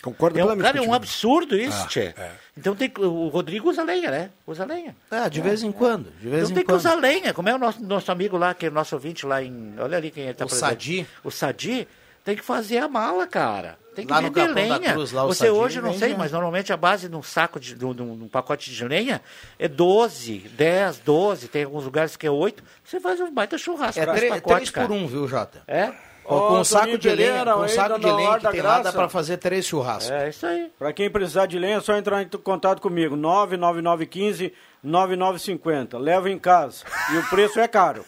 [0.00, 2.14] Concordo É um, cara, é um absurdo isso, Ah, tchê.
[2.16, 2.30] é.
[2.56, 4.30] Então tem que- o Rodrigo usa lenha, né?
[4.46, 4.94] Usa lenha.
[5.10, 6.12] Ah, de vez em quando.
[6.20, 6.78] De vez Então em tem que quando.
[6.78, 7.34] usar lenha.
[7.34, 9.74] Como é o nosso, nosso amigo lá, que é nosso ouvinte lá em.
[9.76, 10.68] Olha ali quem ele tá O presente.
[10.68, 11.06] Sadi.
[11.24, 11.88] O Sadi
[12.28, 13.78] tem que fazer a mala, cara.
[13.94, 14.92] Tem que Lá no vender Capão da lenha.
[14.92, 16.16] Cruz, lá o Você hoje, não vende, sei, né?
[16.18, 19.22] mas normalmente a base de um saco, de, de, um- de um pacote de lenha
[19.58, 22.62] é 12, 10, 12, tem alguns lugares que é 8.
[22.84, 24.86] Você faz um baita churrasco É com esse tre- pacote, três cara.
[24.86, 25.62] por um, viu, Jota?
[25.66, 25.90] É?
[26.22, 29.08] com um saco de lenha, com um saco de lenha que tem lá, dá pra
[29.08, 30.10] fazer três churrascos.
[30.10, 30.70] É isso aí.
[30.78, 33.16] Pra quem precisar de lenha, é só entrar em contato comigo.
[33.16, 35.98] 99915 9950.
[35.98, 36.84] Leva em casa.
[37.12, 38.04] E o preço é caro.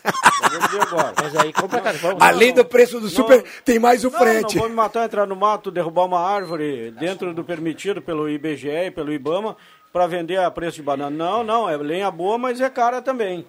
[1.23, 2.17] Mas aí compra carvão.
[2.21, 4.55] Além do preço do super, tem mais o Não, frete.
[4.57, 8.69] não vou me matar, entrar no mato, derrubar uma árvore dentro do permitido pelo IBGE
[8.69, 9.57] e pelo IBAMA
[9.93, 11.11] para vender a preço de banana.
[11.11, 13.45] Não, não, é lenha boa, mas é cara também.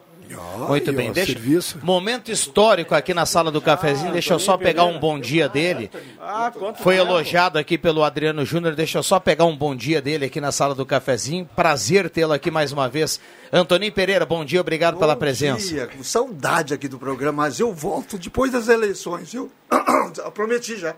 [0.68, 1.34] Muito bem, ó, deixa.
[1.34, 1.80] serviço.
[1.84, 4.14] Momento histórico aqui na sala do cafezinho.
[4.14, 5.92] deixa eu só pegar um bom dia dele.
[6.22, 7.10] Ah, Foi tempo?
[7.10, 8.74] elogiado aqui pelo Adriano Júnior.
[8.74, 11.50] Deixa eu só pegar um bom dia dele aqui na sala do cafezinho.
[11.54, 13.20] Prazer tê-lo aqui mais uma vez.
[13.52, 15.68] Antoninho Pereira, bom dia, obrigado pela presença.
[15.68, 19.52] Dia, com saudade aqui do programa, mas eu volto depois das eleições, viu?
[20.24, 20.96] Eu prometi já.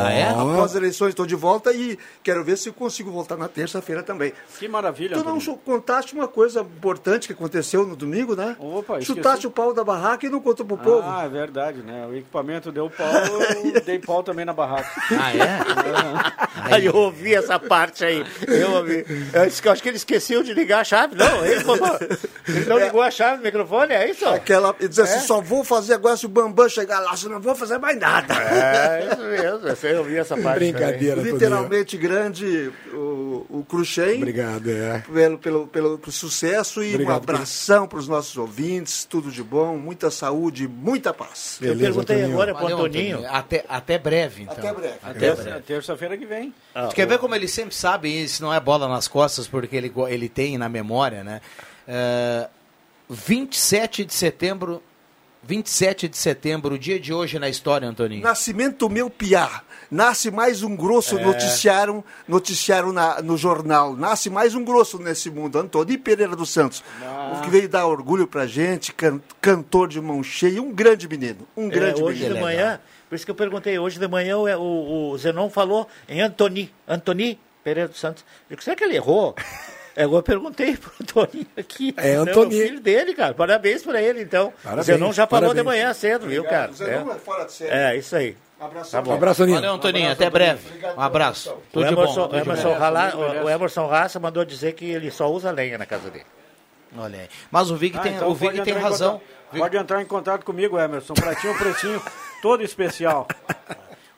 [0.00, 0.28] Ah, é?
[0.28, 4.02] Após as eleições estou de volta e quero ver se eu consigo voltar na terça-feira
[4.02, 4.32] também.
[4.58, 5.58] Que maravilha, Tu não Antônio.
[5.64, 8.56] contaste uma coisa importante que aconteceu no domingo, né?
[8.58, 9.06] Opa, esqueci.
[9.18, 11.02] Chutaste o pau da barraca e não contou pro povo.
[11.04, 12.06] Ah, é verdade, né?
[12.06, 13.06] O equipamento deu pau,
[13.74, 14.90] eu dei pau também na barraca.
[15.18, 16.70] Ah, é?
[16.74, 18.24] Aí eu ouvi essa parte aí.
[18.46, 19.04] Eu ouvi.
[19.32, 21.14] Eu disse acho que ele esqueceu de ligar a chave.
[21.16, 21.98] Não, ele, falou,
[22.46, 24.26] ele não ligou a chave no microfone, é isso?
[24.26, 25.20] Aquela, ele diz assim, É?
[25.20, 28.34] só vou fazer agora se o Bambam chegar lá, senão não vou fazer mais nada.
[28.34, 29.39] É, isso mesmo.
[29.42, 30.58] Eu ouvi essa parte.
[30.58, 31.34] Brincadeira, Toninho.
[31.34, 34.16] Literalmente grande o, o Cruxem.
[34.16, 35.00] Obrigado, é.
[35.12, 39.42] Pelo, pelo, pelo, pelo sucesso e Obrigado, um abração para os nossos ouvintes, tudo de
[39.42, 41.58] bom, muita saúde, muita paz.
[41.60, 43.18] Eu perguntei agora pro Valeu, Antoninho.
[43.18, 43.34] Antoninho.
[43.36, 44.56] Até, até breve, então.
[44.56, 44.94] Até breve.
[45.02, 45.60] Até Terça- breve.
[45.60, 46.54] Terça-feira que vem.
[46.88, 49.92] Tu quer ver como ele sempre sabe isso, não é bola nas costas, porque ele,
[50.08, 51.40] ele tem na memória, né?
[51.86, 52.48] É,
[53.08, 54.82] 27 de setembro,
[55.54, 58.22] 27 de setembro, o dia de hoje na história, Antoninho.
[58.22, 59.62] Nascimento meu piá.
[59.90, 61.24] Nasce mais um grosso É.
[61.24, 63.96] noticiaram, noticiaram na- no jornal.
[63.96, 65.58] Nasce mais um grosso nesse mundo.
[65.58, 66.84] Antônio Pereira dos Santos.
[67.36, 71.40] O que veio dar orgulho pra gente, can- cantor de mão cheia, um grande menino.
[71.56, 72.36] Um É, grande hoje menino.
[72.36, 75.88] de manhã, por isso que eu perguntei, hoje de manhã o, o, o Zenon falou
[76.08, 78.24] em Antoni, Antoni Pereira dos Santos.
[78.48, 79.34] Eu disse, será que ele errou?
[79.96, 81.92] É, eu perguntei pro Antoninho aqui.
[81.96, 82.54] É, Não, Antoni.
[82.54, 83.34] o filho dele, cara.
[83.34, 84.52] Parabéns pra ele, então.
[84.62, 85.56] Parabéns, o Zenon já falou parabéns.
[85.56, 86.72] de manhã cedo, viu, cara?
[86.72, 87.70] Zenon é fora de série.
[87.70, 88.36] É, isso aí.
[88.60, 88.90] Abração.
[88.90, 89.12] Tá bom.
[89.12, 89.56] Um abraço, Toninho.
[89.56, 90.60] Valeu, Antoninho, até breve.
[90.96, 91.50] Um abraço.
[91.50, 92.02] O Tudo de bom.
[92.02, 92.50] Emerson, tudo de bom.
[92.52, 96.10] Emerson, Rala- o- o Emerson Raça mandou dizer que ele só usa lenha na casa
[96.10, 96.26] dele.
[96.96, 97.28] Olha aí.
[97.50, 99.12] Mas o Vig Ah, tem, então o Vig tem razão.
[99.14, 101.14] contato- Pode entrar em contato comigo, Emerson.
[101.14, 102.00] Pra ti um precinho
[102.42, 103.26] todo especial.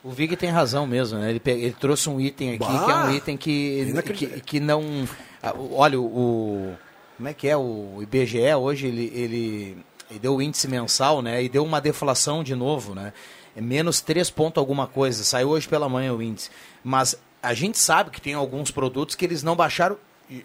[0.03, 1.29] O Vig tem razão mesmo, né?
[1.29, 2.83] Ele, ele trouxe um item aqui Bah!
[2.85, 5.07] que é um item que, que, que não.
[5.43, 6.73] Ah, Olha, o-
[7.17, 7.55] Como é que é?
[7.55, 9.77] O IBGE hoje ele, ele,
[10.09, 11.43] ele deu o índice mensal, né?
[11.43, 13.13] E deu uma deflação de novo, né?
[13.55, 15.23] É menos 3 ponto alguma coisa.
[15.23, 16.49] Saiu hoje pela manhã o índice.
[16.83, 19.95] Mas a gente sabe que tem alguns produtos que eles não baixaram.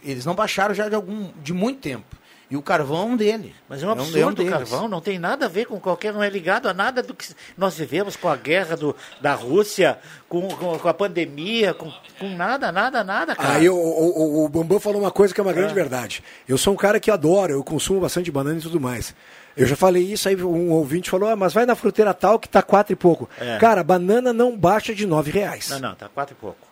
[0.05, 1.31] Eles não baixaram já de algum.
[1.43, 2.18] de muito tempo.
[2.51, 3.55] E o carvão é um dele.
[3.69, 4.51] Mas é um um absurdo o deles.
[4.53, 7.27] carvão, não tem nada a ver com qualquer, não é ligado a nada do que
[7.59, 12.29] nós vivemos com a guerra do, da Rússia, com, com, com a pandemia, com, com
[12.31, 13.55] nada, nada, nada, cara.
[13.57, 16.23] Aí o, o, o- o Bambam falou uma coisa que é uma grande verdade.
[16.49, 19.15] Eu sou um cara que adora, eu consumo bastante banana e tudo mais.
[19.57, 22.49] Eu já falei isso, aí um ouvinte falou, ah, mas vai na fruteira tal que
[22.49, 23.29] tá quatro e pouco.
[23.41, 23.59] É.
[23.59, 25.69] Cara, banana não baixa de nove reais.
[25.71, 26.68] Não, não, tá quatro e pouco.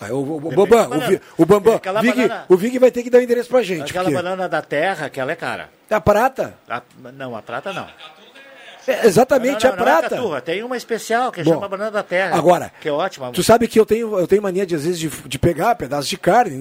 [0.00, 0.90] Aí o, o, Bambam,
[1.38, 3.62] o, o Bambam, É Vig, banana- o Vig vai ter que dar o endereço pra
[3.62, 3.90] gente.
[3.90, 5.70] Aquela porque- banana da terra, aquela é cara.
[5.88, 6.54] É a prata.
[6.68, 6.82] A-
[7.14, 7.86] não, a prata não.
[8.86, 10.16] É, exatamente, não, a não, não é prata.
[10.16, 12.36] caturra, tem uma especial que Bom, chama banana da terra.
[12.36, 13.30] agora, Que é ótima.
[13.32, 16.08] Tu sabe que eu tenho, eu tenho mania de, às vezes, de, de pegar pedaços
[16.08, 16.60] de carne,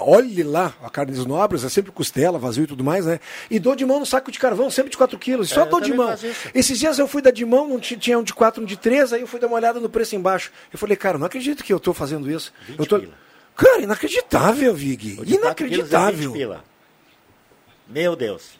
[0.00, 3.18] olhe lá, a carne dos nobres, é sempre costela, vazio e tudo mais, né?
[3.50, 5.80] E dou de mão no saco de carvão, sempre de 4 quilos, só É, dou
[5.80, 6.14] de mão.
[6.54, 8.76] Esses dias eu fui dar de mão, não ti- tinha um de 4, um de
[8.76, 10.52] 3, aí eu fui dar uma olhada no preço embaixo.
[10.72, 12.52] Eu falei, cara, não acredito que eu tô fazendo isso.
[12.78, 13.02] Eu tô...
[13.56, 15.16] Cara, inacreditável, Vig.
[15.20, 16.60] O de quatro quilos é 20 Inacreditável.
[17.88, 18.58] Meu Deus.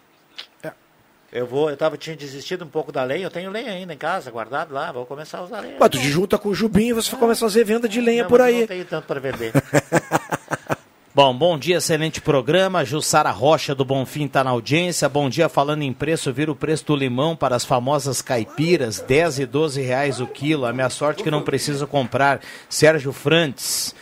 [1.34, 3.98] Eu vou, eu tava, tinha desistido um pouco da lenha, eu tenho lenha ainda em
[3.98, 5.74] casa, guardado lá, vou começar a usar lenha.
[5.80, 8.22] Mas tu te junta com o Jubim e você começa a fazer venda de lenha
[8.22, 8.60] Não, por aí.
[8.60, 9.52] Não tenho tanto para vender.
[11.12, 12.84] Bom, bom dia, excelente programa.
[12.84, 15.08] Jussara Rocha do Bonfim está na audiência.
[15.08, 19.38] Bom dia, falando em preço, vira o preço do limão para as famosas caipiras, 10
[19.38, 20.66] e 12 reais o quilo.
[20.66, 22.40] A minha sorte é que não preciso comprar.
[22.68, 23.94] Sérgio Frantes.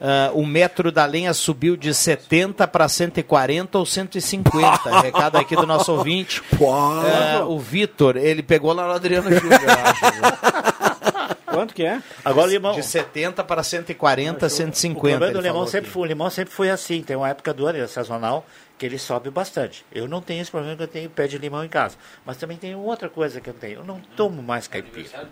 [0.00, 5.00] Ah, o metro da lenha subiu de 70 para 140 ou 150.
[5.00, 6.42] Recado aqui do nosso ouvinte.
[6.62, 11.38] Ah, o Vitor, ele pegou lá no Adriano Júnior, eu acho.
[11.46, 12.00] Quanto que é?
[12.24, 12.72] Agora o limão.
[12.72, 15.18] De 70 para 140, O 150.
[15.18, 15.90] problema do limão sempre aqui.
[15.90, 17.02] foi, o limão sempre foi assim.
[17.02, 18.46] Tem uma época do ano, é sazonal,
[18.78, 19.84] que ele sobe bastante.
[19.92, 21.96] Eu não tenho esse problema que eu tenho pé de limão em casa.
[22.24, 23.80] Mas também tem outra coisa que eu tenho.
[23.80, 25.26] Eu não tomo mais caipira.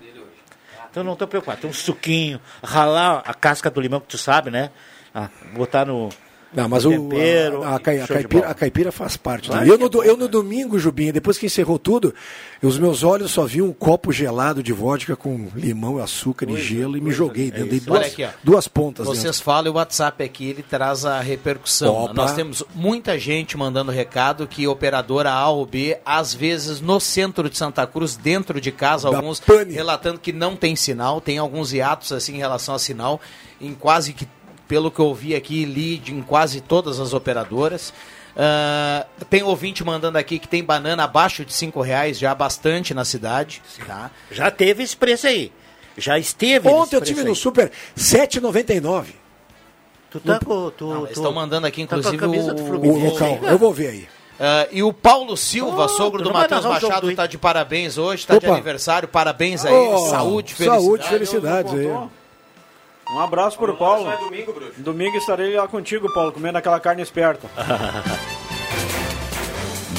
[0.91, 1.61] Então não estou preocupado.
[1.61, 4.71] Tem um suquinho, ralar a casca do limão que tu sabe, né?
[5.15, 6.11] Ah, botar no,
[6.55, 9.51] Não, mas o tempero, a, a a caipira, a caipira faz parte.
[9.51, 9.65] né?
[9.69, 12.15] Eu no, é do- eu no domingo, Jubinha, depois que encerrou tudo,
[12.63, 16.97] os meus olhos só viam um copo gelado de vodka com limão, açúcar e gelo
[16.97, 17.69] e me joguei dentro.
[17.69, 19.43] Dei duas, aqui, duas pontas Vocês dentro.
[19.43, 21.95] falam e o WhatsApp aqui, ele traz a repercussão.
[22.05, 22.15] Opa.
[22.15, 27.51] Nós temos muita gente mandando recado que operadora A ou B, às vezes no centro
[27.51, 29.75] de Santa Cruz, dentro de casa, Da alguns pane.
[29.75, 33.21] relatando que não tem sinal, tem alguns hiatos assim em relação a sinal,
[33.61, 34.27] em quase que,
[34.69, 37.93] pelo que eu vi aqui, li de- em quase todas as operadoras.
[38.37, 43.05] Ah, tem ouvinte mandando aqui que tem banana abaixo de cinco reais já bastante na
[43.05, 43.63] cidade.
[43.87, 44.11] Tá?
[44.31, 45.51] Já teve esse preço aí.
[45.97, 47.37] Já esteve Ontem eu tive preço no aí.
[47.37, 49.15] Super 7,99.
[50.11, 50.71] Tu tá com...
[50.71, 53.07] Tu, Não, tu- estão mandando aqui, tá inclusive, camisa do o- O Fluminense.
[53.15, 54.09] local, eu vou ver aí.
[54.39, 58.23] Ah, e o Paulo Silva, Oh, sogro do Matheus Machado, do está de parabéns hoje,
[58.23, 59.09] está de aniversário.
[59.09, 60.11] Parabéns a Oh, ele.
[60.11, 60.83] Saúde, felicidade.
[60.85, 61.89] Saúde, felicidades aí.
[63.11, 64.11] Um abraço pro Paulo.
[64.11, 64.83] é domingo, Bruxo.
[64.83, 67.49] Domingo estarei lá contigo, Paulo, comendo aquela carne esperta.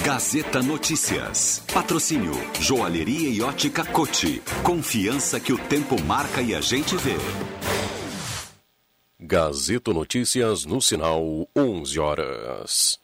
[0.04, 1.64] Gazeta Notícias.
[1.74, 4.42] Patrocínio Joalheria e Ótica Cote.
[4.64, 7.16] Confiança que o tempo marca e a gente vê.
[9.20, 13.00] Gazeta Notícias no sinal 11 horas.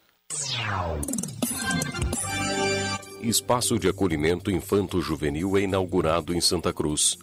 [3.20, 7.18] Espaço de acolhimento infanto-juvenil é inaugurado em Santa Cruz.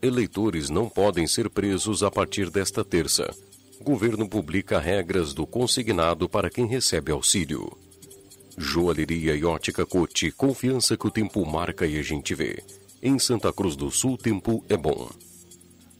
[0.00, 3.34] Eleitores não podem ser presos a partir desta terça.
[3.82, 7.76] Governo publica regras do consignado para quem recebe auxílio.
[8.56, 12.62] Joalheria e ótica Cote, confiança que o tempo marca e a gente vê.
[13.02, 15.08] Em Santa Cruz do Sul, tempo é bom.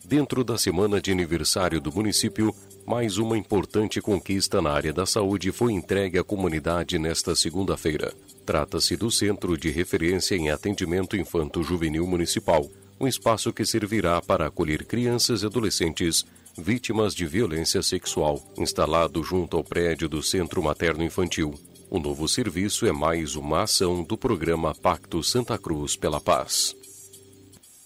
[0.05, 2.55] Dentro da semana de aniversário do município,
[2.87, 8.15] mais uma importante conquista na área da saúde foi entregue à comunidade nesta segunda-feira.
[8.47, 12.69] Trata-se do Centro de Referência em Atendimento Infanto-Juvenil Municipal,
[13.01, 16.25] um espaço que servirá para acolher crianças e adolescentes
[16.57, 21.55] vítimas de violência sexual, instalado junto ao prédio do Centro Materno Infantil.
[21.89, 26.77] O novo serviço é mais uma ação do programa Pacto Santa Cruz pela Paz.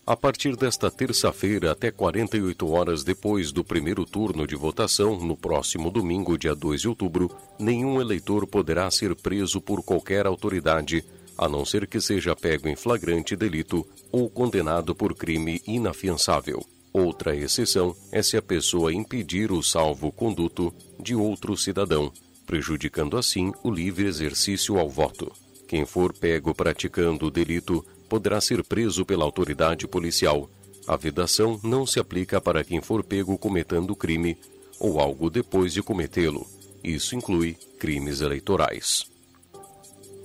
[0.05, 5.91] A partir desta terça-feira, até 48 horas depois do primeiro turno de votação, no próximo
[5.93, 11.05] domingo, dia 2 de outubro, nenhum eleitor poderá ser preso por qualquer autoridade,
[11.45, 16.65] a não ser que seja pego em flagrante delito ou condenado por crime inafiançável.
[16.93, 22.13] Outra exceção é se a pessoa impedir o salvo-conduto de outro cidadão,
[22.47, 25.33] prejudicando assim o livre exercício ao voto.
[25.67, 30.51] Quem for pego praticando o delito poderá ser preso pela autoridade policial.
[30.87, 34.37] A vedação não se aplica para quem for pego cometendo crime
[34.79, 36.47] ou algo depois de cometê-lo.
[36.85, 39.12] Isso inclui crimes eleitorais.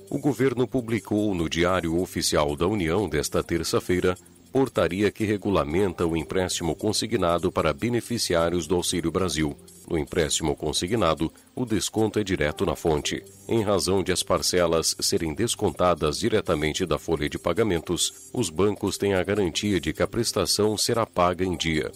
[0.10, 4.18] O governo publicou no Diário Oficial da União desta terça-feira
[4.54, 9.56] portaria que regulamenta o empréstimo consignado para beneficiários do Auxílio Brasil.
[9.88, 13.22] No empréstimo consignado, o desconto é direto na fonte.
[13.50, 19.14] Em razão de as parcelas serem descontadas diretamente da folha de pagamentos, os bancos têm
[19.14, 21.92] a garantia de que a prestação será paga em dia.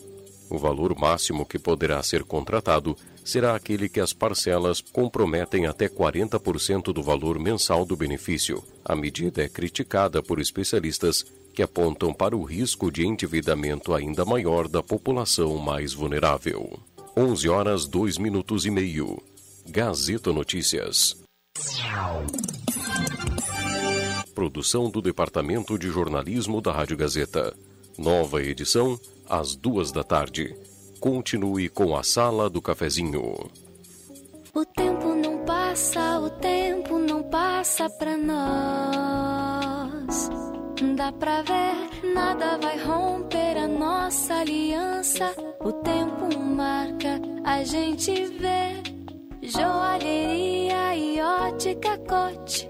[0.49, 6.93] O valor máximo que poderá ser contratado será aquele que as parcelas comprometem até 40%
[6.93, 8.63] do valor mensal do benefício.
[8.83, 14.67] A medida é criticada por especialistas que apontam para o risco de endividamento ainda maior
[14.67, 16.79] da população mais vulnerável.
[17.15, 19.21] 11 horas 2 minutos e meio.
[19.67, 21.17] Gazeta Notícias.
[24.33, 27.53] Produção do Departamento de Jornalismo da Rádio Gazeta.
[27.97, 30.55] Nova edição, às duas da tarde.
[31.01, 33.49] Continue com a Sala do Cafezinho.
[34.53, 39.49] O tempo não passa, o tempo não passa pra nós.
[40.95, 45.33] Dá pra ver, nada vai romper a nossa aliança.
[45.59, 48.83] O tempo marca, a gente vê.
[49.41, 52.69] Joalheria e ótica cote.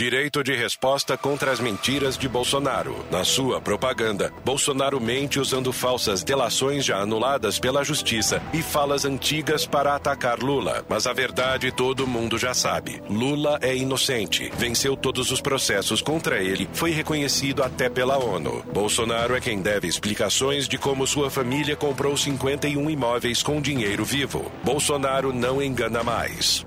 [0.00, 3.04] Direito de resposta contra as mentiras de Bolsonaro.
[3.10, 9.66] Na sua propaganda, Bolsonaro mente usando falsas delações já anuladas pela justiça e falas antigas
[9.66, 10.82] para atacar Lula.
[10.88, 13.02] Mas a verdade todo mundo já sabe.
[13.10, 14.50] Lula é inocente.
[14.56, 18.64] Venceu todos os processos contra ele, foi reconhecido até pela ONU.
[18.72, 24.50] Bolsonaro é quem deve explicações de como sua família comprou 51 imóveis com dinheiro vivo.
[24.64, 26.64] Bolsonaro não engana mais.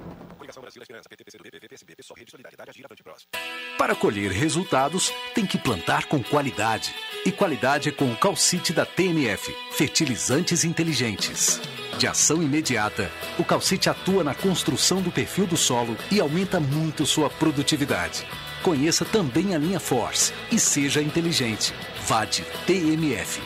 [3.77, 6.93] Para colher resultados, tem que plantar com qualidade.
[7.25, 11.61] e qualidade com o calcite da TNF, fertilizantes inteligentes.
[11.97, 13.09] De ação imediata,
[13.39, 18.27] o calcite atua na construção do perfil do solo e aumenta muito sua produtividade.
[18.61, 21.73] Conheça também a linha Force e seja inteligente.
[22.05, 23.41] Vade TNF.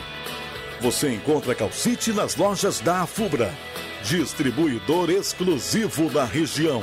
[0.80, 3.52] Você encontra calcite nas lojas da Afubra,
[4.02, 6.82] distribuidor exclusivo da região.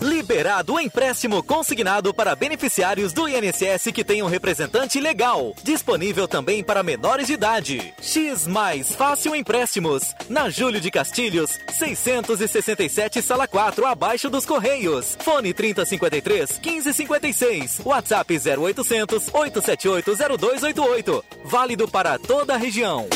[0.00, 5.54] Liberado o empréstimo consignado para beneficiários do INSS que tenham representante legal.
[5.62, 7.92] Disponível também para menores de idade.
[8.00, 10.14] X Mais Fácil Empréstimos.
[10.28, 15.16] Na Júlio de Castilhos, 667 Sala 4, abaixo dos Correios.
[15.20, 17.80] Fone 3053 1556.
[17.84, 21.24] WhatsApp 0800 878 0288.
[21.44, 23.08] Válido para toda a região.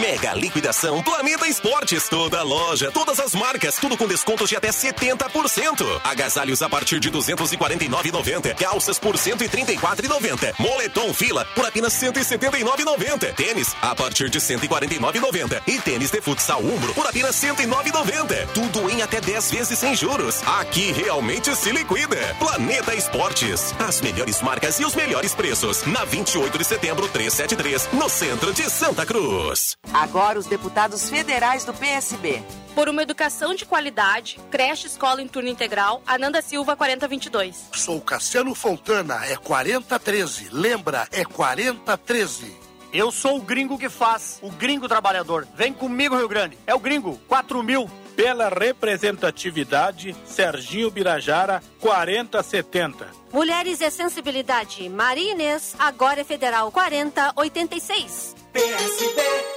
[0.00, 2.08] Mega liquidação Planeta Esportes.
[2.08, 6.00] Toda loja, todas as marcas, tudo com descontos de até 70%.
[6.04, 8.54] Agasalhos a partir de 249,90.
[8.56, 10.54] Calças por 134,90.
[10.58, 13.34] Moletom fila por apenas 179,90.
[13.34, 15.62] Tênis a partir de 149,90.
[15.66, 18.48] E tênis de futsal Umbro por apenas 109,90.
[18.52, 20.42] Tudo em até 10 vezes sem juros.
[20.46, 22.16] Aqui realmente se liquida.
[22.38, 23.74] Planeta Esportes.
[23.78, 25.84] As melhores marcas e os melhores preços.
[25.86, 29.76] Na 28 de setembro 373, no centro de Santa Cruz.
[29.92, 32.42] Agora os deputados federais do PSB.
[32.74, 37.70] Por uma educação de qualidade, creche escola em turno integral, Ananda Silva 4022.
[37.72, 40.48] Sou Cassiano Fontana, é 4013.
[40.52, 42.54] Lembra, é 4013.
[42.92, 45.46] Eu sou o gringo que faz, o gringo trabalhador.
[45.54, 46.58] Vem comigo, Rio Grande.
[46.66, 47.90] É o gringo, 4 mil.
[48.14, 53.06] Pela representatividade, Serginho Birajara, 4070.
[53.30, 58.34] Mulheres e Sensibilidade, Maria Inês, agora é federal, 4086.
[58.52, 59.55] PSB.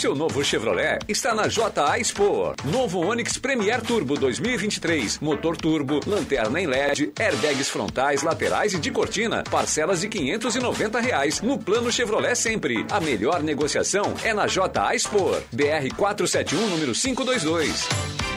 [0.00, 2.54] Seu novo Chevrolet está na JA Expo.
[2.64, 5.18] Novo Onix Premier Turbo 2023.
[5.18, 9.44] Motor turbo, lanterna em LED, airbags frontais, laterais e de cortina.
[9.50, 12.86] Parcelas de 590 reais no plano Chevrolet sempre.
[12.90, 15.36] A melhor negociação é na JA Expo.
[15.52, 18.29] BR 471, número 522.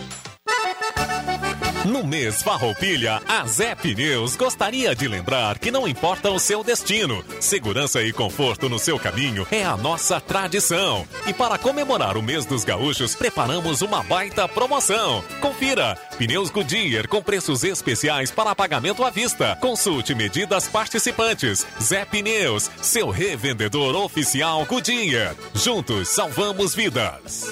[1.86, 7.22] No mês Farroupilha, a Zé Pneus gostaria de lembrar que não importa o seu destino,
[7.42, 11.06] segurança e conforto no seu caminho é a nossa tradição.
[11.28, 15.22] E para comemorar o mês dos gaúchos, preparamos uma baita promoção.
[15.42, 15.98] Confira!
[16.18, 19.58] Pneus Goodyear com preços especiais para pagamento à vista.
[19.60, 21.66] Consulte medidas participantes.
[21.82, 25.36] Zé Pneus, seu revendedor oficial Goodyear.
[25.54, 27.52] Juntos salvamos vidas.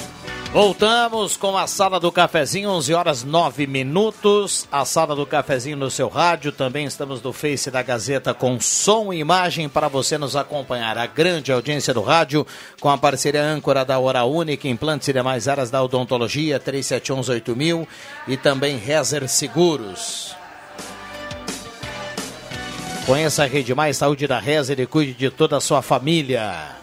[0.53, 4.67] Voltamos com a Sala do Cafezinho, 11 horas 9 minutos.
[4.69, 6.51] A Sala do Cafezinho no seu rádio.
[6.51, 10.97] Também estamos no Face da Gazeta com som e imagem para você nos acompanhar.
[10.97, 12.45] A grande audiência do rádio
[12.81, 17.87] com a parceria âncora da Hora Única, implantes e demais áreas da odontologia, 37118000
[18.27, 20.35] e também Rezer Seguros.
[23.05, 26.80] Conheça a Rede Mais Saúde da Rezer e cuide de toda a sua família.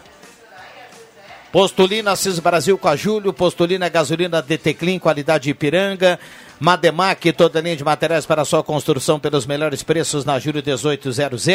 [1.51, 6.19] Postulina Cis Brasil com a Júlio, Postulina Gasolina DT qualidade Ipiranga,
[6.59, 11.47] Mademac, toda linha de materiais para sua construção pelos melhores preços na Júlio 1800.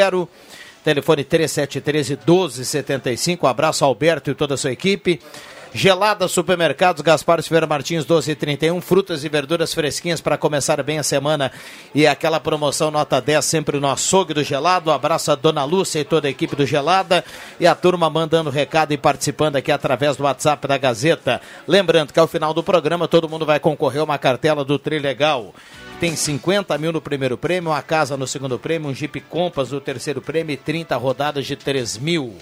[0.82, 3.46] Telefone 3713 1275.
[3.46, 5.20] Abraço Alberto e toda a sua equipe.
[5.76, 11.50] Gelada Supermercados, Gaspar Silveira Martins 1231, frutas e verduras fresquinhas para começar bem a semana
[11.92, 14.92] e aquela promoção nota 10 sempre no açougue do Gelado.
[14.92, 17.24] Abraço a Dona Lúcia e toda a equipe do Gelada
[17.58, 21.40] e a turma mandando recado e participando aqui através do WhatsApp da Gazeta.
[21.66, 25.52] Lembrando que ao final do programa todo mundo vai concorrer a uma cartela do Trilegal.
[25.98, 29.80] Tem 50 mil no primeiro prêmio, uma casa no segundo prêmio, um Jeep Compass no
[29.80, 32.36] terceiro prêmio e 30 rodadas de 3 mil.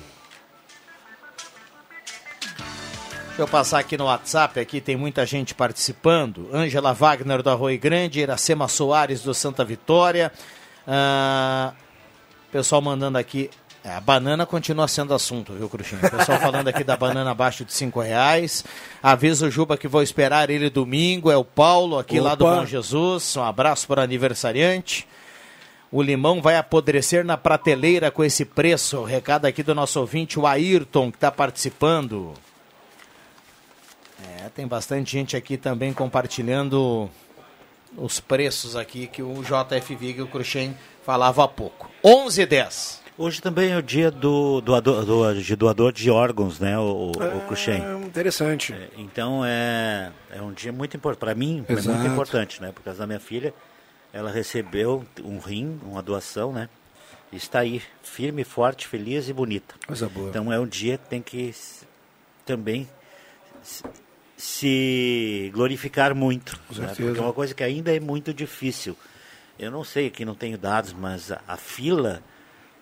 [3.43, 6.49] Eu passar aqui no WhatsApp, aqui tem muita gente participando.
[6.53, 10.33] Ângela Wagner do Arroio Grande, Iracema Soares do Santa Vitória.
[10.87, 11.73] Ah,
[12.51, 13.51] pessoal mandando aqui.
[13.85, 16.01] É, a banana continua sendo assunto, viu, Cruxinho?
[16.01, 18.65] Pessoal falando aqui da banana abaixo de cinco reais.
[19.03, 21.29] Avisa o Juba que vou esperar ele domingo.
[21.29, 22.29] É o Paulo, aqui Opa.
[22.29, 23.37] lá do Bom Jesus.
[23.37, 25.05] Um abraço para o aniversariante.
[25.91, 29.03] O limão vai apodrecer na prateleira com esse preço.
[29.03, 32.35] Recado aqui do nosso ouvinte, o Ayrton, que está participando.
[34.45, 37.09] É, tem bastante gente aqui também compartilhando
[37.97, 41.89] os preços aqui que o JF Vig e o Cruxem falava há pouco.
[42.05, 43.03] 11 e 10.
[43.17, 47.11] Hoje também é o dia do doador, do, de doador de órgãos, né, o, o,
[47.11, 47.85] o Cruxem.
[47.85, 48.73] É interessante.
[48.73, 51.21] É, então é, é um dia muito importante.
[51.21, 51.97] Para mim, é Exato.
[51.97, 52.73] muito importante, né?
[52.73, 53.55] Por causa da minha filha,
[54.13, 56.69] ela recebeu um rim, uma doação, né?
[57.31, 59.75] E está aí, firme, forte, feliz e bonita.
[59.87, 60.29] Coisa boa.
[60.31, 61.55] Então é um dia que tem que
[62.45, 62.89] também
[64.43, 66.59] se glorificar muito.
[66.77, 66.89] Né?
[66.97, 68.97] Porque é uma coisa que ainda é muito difícil.
[69.57, 72.21] Eu não sei, aqui não tenho dados, mas a, a fila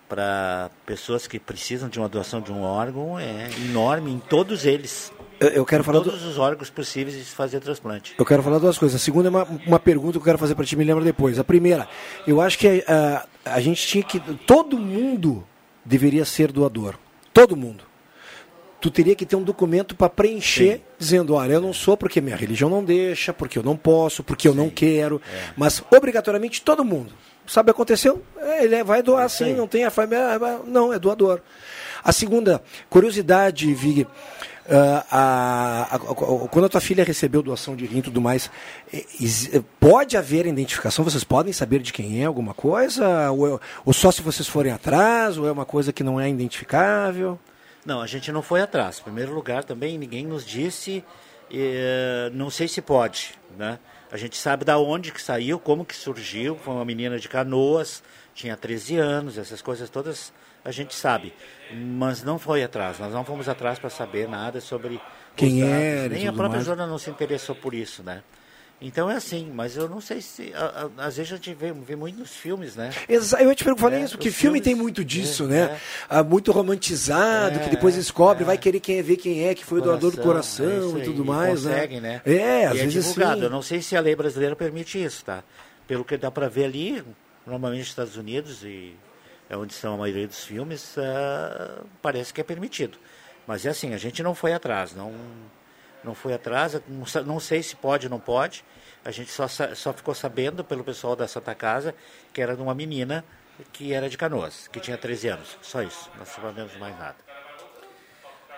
[0.09, 5.13] para pessoas que precisam de uma doação de um órgão é enorme em todos eles.
[5.39, 8.15] Eu, eu quero Em falar todos do- os órgãos possíveis de se fazer transplante.
[8.19, 8.99] Eu quero falar duas coisas.
[9.01, 11.39] A segunda é uma, uma pergunta que eu quero fazer para ti, me lembra depois.
[11.39, 11.87] A primeira,
[12.27, 14.19] eu acho que a, a gente tinha que.
[14.47, 15.47] Todo mundo
[15.85, 16.95] deveria ser doador.
[17.35, 17.85] Todo mundo.
[18.81, 22.37] Tu teria que ter um documento para preencher, dizendo: olha, eu não sou porque minha
[22.37, 25.21] religião não deixa, porque eu não posso, porque eu não quero.
[25.57, 27.13] Mas obrigatoriamente todo mundo.
[27.47, 28.23] Sabe, aconteceu?
[28.39, 30.39] É, ele é- vai doar sim, não tem a família.
[30.41, 31.41] ah, Não, é doador.
[32.03, 34.07] A segunda, curiosidade, Vig.
[34.71, 38.49] ah, a- a- a- quando a tua filha recebeu doação de rim e tudo mais,
[38.95, 39.05] eh,
[39.81, 41.05] pode haver identificação?
[41.05, 43.31] Vocês podem saber de quem é alguma coisa?
[43.33, 45.37] Ou, é- ou só se vocês forem atrás?
[45.37, 47.39] Ou é uma coisa que não é identificável?
[47.85, 48.99] Não, a gente não foi atrás.
[49.01, 51.05] Em primeiro lugar, também ninguém nos disse,
[51.51, 53.79] eh, não sei se pode, né?
[54.13, 58.03] A gente sabe da onde que saiu, como que surgiu, foi uma menina de Canoas,
[58.35, 60.33] tinha 13 anos, essas coisas todas
[60.65, 61.33] a gente sabe.
[61.73, 65.01] Mas não foi atrás, nós não fomos atrás para saber nada sobre
[65.37, 66.67] Quem e Nem a própria mais.
[66.67, 68.23] Jona não se interessou por isso, né?
[68.83, 70.53] Então é assim, mas eu não sei se.
[70.55, 72.91] a- a- às vezes a gente vê, vê muito nos filmes, né?
[73.07, 75.47] Exa eu te pergunto, falei É, isso, porque os filme filmes- tem muito disso, é,
[75.49, 75.59] né?
[75.75, 75.79] é.
[76.09, 79.65] Ah, muito romantizado, É, que depois descobre, vai querer quem é, ver quem é, que
[79.67, 82.23] foi o doador do é coração isso e tudo e mais, conseguem, né?
[82.25, 82.35] né?
[82.35, 83.37] É, às e vezes é divulgado.
[83.41, 83.45] sim.
[83.45, 85.45] Eu não sei se a lei brasileira permite isso, tá?
[85.87, 87.05] Pelo que dá para ver ali,
[87.47, 88.95] normalmente nos Estados Unidos e
[89.51, 92.97] é onde são a maioria dos filmes, ah, parece que é permitido.
[93.47, 95.13] Mas é assim, a gente não foi atrás, não,
[96.05, 96.81] não foi atrás,
[97.27, 98.65] não, sei se pode ou não pode.
[99.05, 101.95] A gente só, só ficou sabendo pelo pessoal da Santa Casa
[102.33, 103.25] que era de uma menina
[103.73, 105.59] que era de Canoas, que tinha 13 anos.
[105.61, 107.17] Só isso, não sabemos mais nada.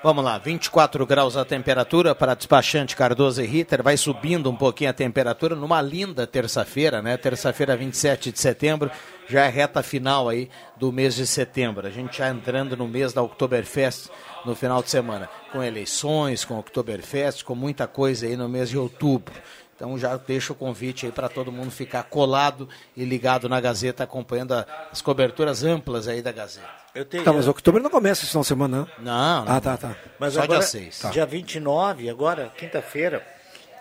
[0.02, 3.84] Vamos lá, 24 graus a temperatura para despachante Cardoso e Ritter.
[3.84, 7.16] Vai subindo um pouquinho a temperatura numa linda terça-feira, né?
[7.16, 8.90] Terça-feira, 27 de setembro,
[9.28, 11.86] já é reta final aí do mês de setembro.
[11.86, 14.08] A gente já entrando no mês da Oktoberfest
[14.44, 18.76] no final de semana, com eleições, com Oktoberfest, com muita coisa aí no mês de
[18.78, 19.34] outubro.
[19.74, 24.04] Então já deixo o convite aí para todo mundo ficar colado e ligado na Gazeta,
[24.04, 26.68] acompanhando a- as coberturas amplas aí da Gazeta.
[26.94, 29.04] Eu tenho, Tá, mas outubro não começa esse final de semana, não?
[29.04, 29.96] Não, Ah, tá, tá.
[30.20, 31.00] Mas Só agora, dia 6.
[31.00, 31.10] Tá.
[31.10, 33.26] Dia 29, agora, quinta-feira,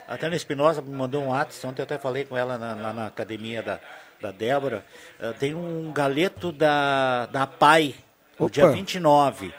[0.07, 2.93] a Tânia Espinosa me mandou um WhatsApp, ontem eu até falei com ela na, lá
[2.93, 3.79] na academia da,
[4.21, 4.85] da Débora.
[5.19, 7.95] eh, tem um galeto da, da PAI,
[8.39, 9.53] no dia 29.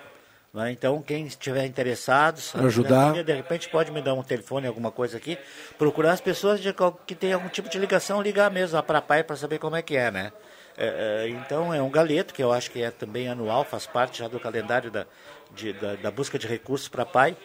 [0.54, 0.70] Né?
[0.72, 3.12] Então, quem estiver interessado, Ajudar.
[3.14, 5.38] né, de repente pode me dar um telefone, alguma coisa aqui,
[5.78, 6.74] procurar as pessoas de,
[7.06, 9.76] que têm algum tipo de ligação, ligar mesmo lá para a PAI para saber como
[9.76, 10.32] é que é, né?
[10.76, 14.18] É, é, então, é um galeto, que eu acho que é também anual, faz parte
[14.18, 15.06] já do calendário da,
[15.54, 17.36] de- da, da busca de recursos para a PAI.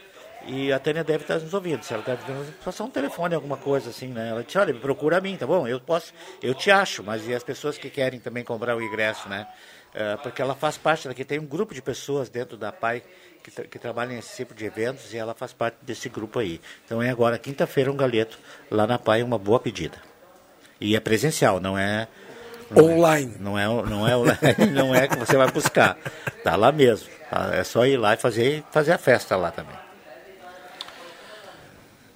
[0.46, 1.84] E a Tânia deve estar nos ouvindo.
[1.84, 2.22] Se ela deve
[2.64, 4.30] passar um telefone, alguma coisa assim, né?
[4.30, 5.68] Ela disse, olha, procura a mim, tá bom?
[5.68, 9.28] Eu posso, eu te acho, mas e as pessoas que querem também comprar o ingresso,
[9.28, 9.46] né?
[9.94, 13.04] É, porque ela faz parte daqui, tem um grupo de pessoas dentro da PAI
[13.44, 16.62] que, tra- que trabalham nesse tipo de eventos e ela faz parte desse grupo aí.
[16.86, 18.38] Então é agora, quinta-feira, um galeto
[18.70, 19.98] lá na PAI, uma boa pedida.
[20.80, 22.08] E é presencial, não é.
[22.70, 23.36] não é- Online.
[23.40, 24.40] não é, não é online,
[24.72, 25.98] não é que você vai buscar.
[26.44, 27.10] Tá lá mesmo.
[27.30, 27.50] tá?
[27.54, 29.76] É só ir lá e fazer, fazer a festa lá também.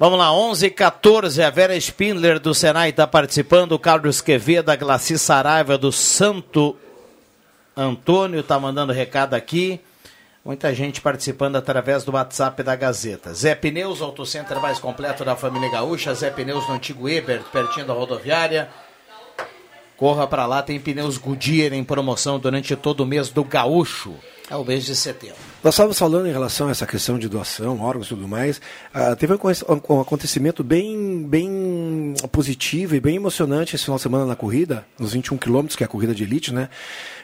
[0.02, 4.72] Vamos lá, 11 h 14 a Vera Spindler do Senai está participando, o Carlos Quevedo,
[4.72, 6.76] a Glaci Saraiva do Santo
[7.78, 9.80] Antônio está mandando recado aqui.
[10.44, 13.32] Muita gente participando através do WhatsApp da Gazeta.
[13.32, 16.16] Zé Pneus, autocenter mais completo da família gaúcha.
[16.16, 18.70] Zé Pneus no antigo Ebert, pertinho da rodoviária.
[19.96, 24.16] Corra para lá, tem pneus Goodyear em promoção durante todo o mês do gaúcho.
[24.52, 25.38] É o mês de setembro.
[25.64, 28.60] Nós estávamos falando em relação a essa questão de doação, órgãos e tudo mais.
[28.94, 34.02] Ah, teve um, aconte- um acontecimento bem, bem positivo e bem emocionante esse final de
[34.04, 36.68] semana na corrida, nos 21 quilômetros, que é a corrida de elite, né?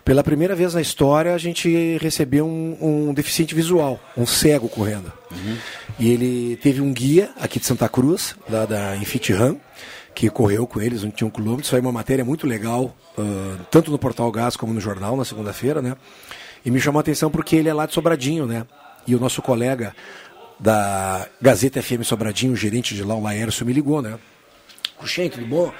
[0.05, 5.11] Pela primeira vez na história, a gente recebeu um, um deficiente visual, um cego correndo.
[5.99, 9.57] E ele teve um guia aqui de Santa Cruz, lá da Infit Run,
[10.15, 11.69] que correu com eles 21 quilômetros.
[11.69, 15.81] Foi uma matéria muito legal, ah, tanto no Portal Gás como no jornal, na segunda-feira,
[15.81, 15.95] né?
[16.65, 18.65] E me chamou a atenção porque ele é lá de Sobradinho, né?
[19.05, 19.95] E o nosso colega
[20.59, 24.17] da Gazeta FM Sobradinho, o gerente de lá, o Laércio, me ligou, né?
[24.99, 25.71] Puxem, tudo bom?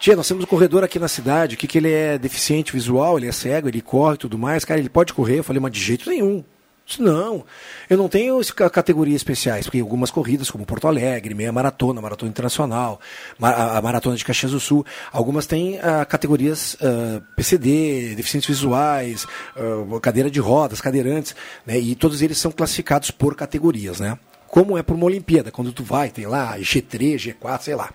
[0.00, 3.18] Tia, nós temos um corredor aqui na cidade, o que, que ele é deficiente visual,
[3.18, 4.64] ele é cego, ele corre e tudo mais.
[4.64, 5.38] Cara, ele pode correr?
[5.38, 6.44] Eu falei, mas de jeito nenhum.
[6.88, 7.44] Disse, Não,
[7.90, 8.40] eu não tenho
[8.72, 12.98] categorias especiais, porque algumas corridas, como Porto Alegre, meia maratona, maratona internacional,
[13.38, 20.00] a maratona de Caxias do Sul, algumas têm ah, categorias ah, PCD, deficientes visuais, ah,
[20.00, 21.36] cadeira de rodas, cadeirantes,
[21.66, 24.18] né, e todos eles são classificados por categorias, né?
[24.46, 27.90] Como é para uma Olimpíada, quando tu vai, tem lá G3, G4, sei lá.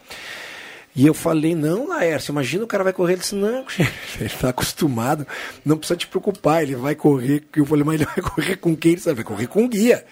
[0.95, 3.13] E eu falei, não, Laércio, imagina o cara vai correr.
[3.13, 3.65] Ele disse, não,
[4.19, 5.25] ele está acostumado,
[5.65, 7.43] não precisa te preocupar, ele vai correr.
[7.55, 8.91] Eu falei, mas ele vai correr com quem?
[8.91, 10.05] Ele disse, vai correr com guia.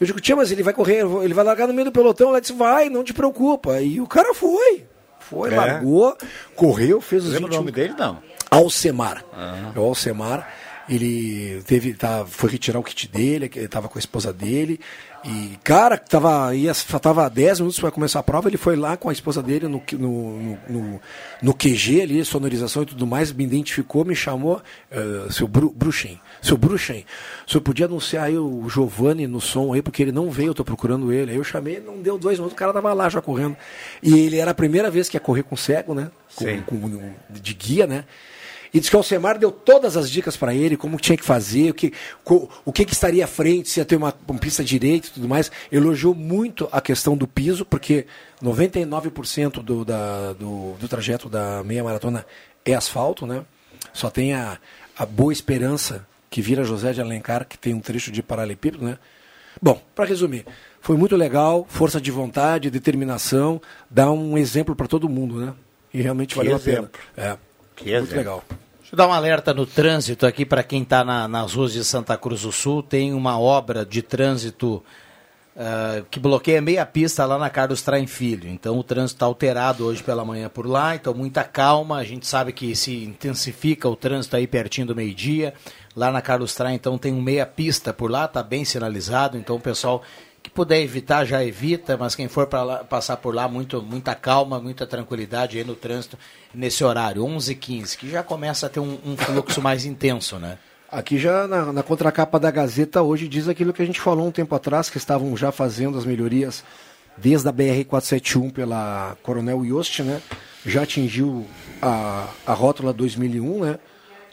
[0.00, 2.28] Eu digo, tia, mas ele vai correr, ele vai largar no meio do pelotão.
[2.28, 3.80] Ela disse, vai, não te preocupa.
[3.80, 4.84] E o cara foi.
[5.18, 5.56] Foi, É.
[5.56, 6.16] largou,
[6.54, 7.94] correu, fez os Lembra o 21 nome dele?
[7.98, 8.22] Não.
[8.50, 9.24] Alcemar.
[9.32, 9.72] Ah.
[9.74, 10.48] É o Alcemar.
[10.88, 14.78] Ele teve, tá, foi retirar o kit dele, ele estava com a esposa dele.
[15.26, 19.08] E, cara, tava, ia, faltava 10 minutos para começar a prova, ele foi lá com
[19.08, 21.00] a esposa dele no, no, no,
[21.40, 24.60] no, QG ali, sonorização e tudo mais, me identificou, me chamou,
[24.90, 26.20] eh, seu Bru, Bruxem.
[26.42, 27.06] Seu Bruxem,
[27.46, 30.54] o senhor podia anunciar aí o Giovanni no som aí, porque ele não veio, eu
[30.54, 31.30] tô procurando ele.
[31.30, 33.56] Aí eu chamei, não deu dois minutos, o cara tava lá já correndo.
[34.02, 36.10] E ele era a primeira vez que ia correr com cego, né?
[36.36, 38.04] Com, com- de guia, né?
[38.74, 41.70] E disse que o Alcemar deu todas as dicas para ele, como tinha que fazer,
[41.70, 41.92] o que,
[42.64, 45.28] o que, que estaria à frente, se ia ter uma, uma pista direita e tudo
[45.28, 45.48] mais.
[45.70, 48.04] Elogiou muito a questão do piso, porque
[48.42, 52.26] 99% do, da, do, do trajeto da meia maratona
[52.64, 53.44] é asfalto, né?
[53.92, 54.58] Só tem a,
[54.98, 58.98] a Boa Esperança, que vira José de Alencar, que tem um trecho de paralelepípedo, né?
[59.62, 60.44] Bom, para resumir,
[60.80, 65.54] foi muito legal, força de vontade, determinação, dá um exemplo para todo mundo, né?
[65.92, 66.90] E realmente Que valeu exemplo.
[67.12, 67.28] a pena.
[67.28, 67.38] É,
[67.76, 68.44] Que muito legal.
[68.80, 71.84] Deixa eu dar um alerta no trânsito aqui para quem está na, nas ruas de
[71.84, 72.82] Santa Cruz do Sul.
[72.82, 74.82] Tem uma obra de trânsito
[75.56, 78.48] ah, que bloqueia meia pista lá na Carlos Traem Filho.
[78.48, 80.94] Então o trânsito está alterado hoje pela manhã por lá.
[80.94, 81.98] Então muita calma.
[81.98, 85.54] A gente sabe que se intensifica o trânsito aí pertinho do meio-dia.
[85.96, 89.38] Lá na Carlos Traem, então tem um meia pista por lá, está bem sinalizado.
[89.38, 90.02] Então o pessoal
[90.44, 94.60] que puder evitar já evita, mas quem for para passar por lá, muito, muita calma,
[94.60, 96.18] muita tranquilidade aí no trânsito
[96.54, 100.58] nesse horário, 11h15, que já começa a ter um, um fluxo mais intenso, né?
[100.92, 104.30] Aqui já na, na contracapa da Gazeta hoje diz aquilo que a gente falou um
[104.30, 106.62] tempo atrás, que estavam já fazendo as melhorias
[107.16, 110.20] desde a BR-471 pela Coronel Yost, né?
[110.66, 111.46] Já atingiu
[111.80, 113.78] a, a rótula 2001, né?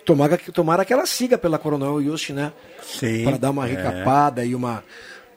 [0.06, 2.52] Tomara, que- tomara que ela siga pela Coronel Yost, né?
[2.84, 3.72] Sim, Para dar uma é.
[3.72, 4.84] recapada e uma...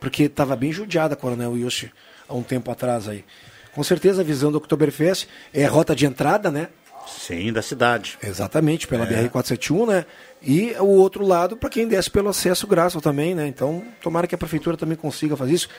[0.05, 1.91] Porque estava bem judiada a Coronel Yost
[2.29, 3.25] há um tempo atrás aí.
[3.73, 6.69] Com certeza a visão do Oktoberfest é a rota de entrada, né?
[7.09, 8.19] Sim, da cidade.
[8.23, 9.27] Exatamente, pela É.
[9.29, 10.07] BR-471, né?
[10.43, 13.47] E o outro lado para quem desce pelo acesso Graça também, né?
[13.47, 15.71] Então, tomara que a prefeitura também consiga fazer isso.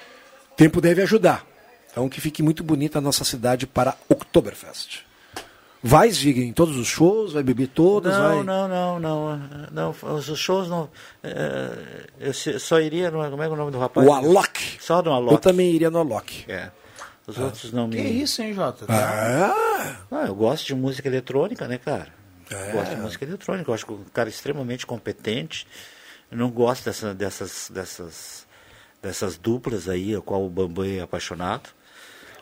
[0.58, 1.46] Tempo deve ajudar.
[1.92, 5.06] Então, que fique muito bonita a nossa cidade para Oktoberfest.
[5.88, 8.44] Vai, Zig, em todos os shows, vai beber todos, não, vai...
[8.44, 9.40] não, não, não,
[9.72, 9.96] não.
[10.16, 10.90] Os shows não.
[11.22, 13.30] é, eu só iria no.
[13.30, 14.08] Como é que é o nome do rapaz?
[14.08, 14.78] O Alok.
[14.82, 15.34] Só no Alok.
[15.34, 16.44] Eu também iria no Alok.
[16.52, 16.72] É.
[17.28, 17.98] Os outros não me.
[17.98, 18.86] Que isso, hein, Jota?
[18.90, 22.08] Ah, Ah, eu gosto de música eletrônica, né, cara?
[22.50, 22.72] É.
[22.72, 23.70] Gosto de música eletrônica.
[23.70, 25.68] Eu acho que o cara é extremamente competente.
[26.32, 28.48] Eu não gosto dessa, dessas, dessas,
[29.04, 31.70] dessas duplas aí, a qual o Bambam é apaixonado.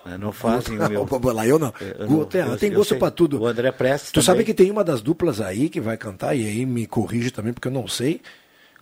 [0.05, 0.17] Né?
[0.17, 1.07] Não fazem o meu.
[1.11, 1.73] O lá, eu não.
[1.99, 3.41] Eu Gu- não- tem, eu- tem eu gosto pra tudo.
[3.41, 4.45] O André Prestes Tu sabe também.
[4.47, 7.67] que tem uma das duplas aí que vai cantar, e aí me corrige também, porque
[7.67, 8.21] eu não sei.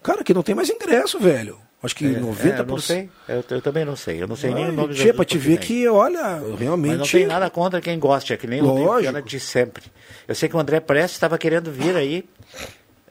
[0.04, 1.58] Cara, que não tem mais ingresso, velho.
[1.84, 2.46] Acho que É, 90%.
[2.54, 3.10] é, eu não sei.
[3.28, 4.22] Eu, eu também não sei.
[4.22, 6.90] Eu não sei nem o nome Tia, pra te ver que, olha, realmente.
[6.92, 9.00] Mas não tem nada contra quem gosta, é que nem o Lógico.
[9.02, 9.84] Viana de sempre.
[10.28, 12.24] Eu sei que o André Prestes estava querendo vir aí.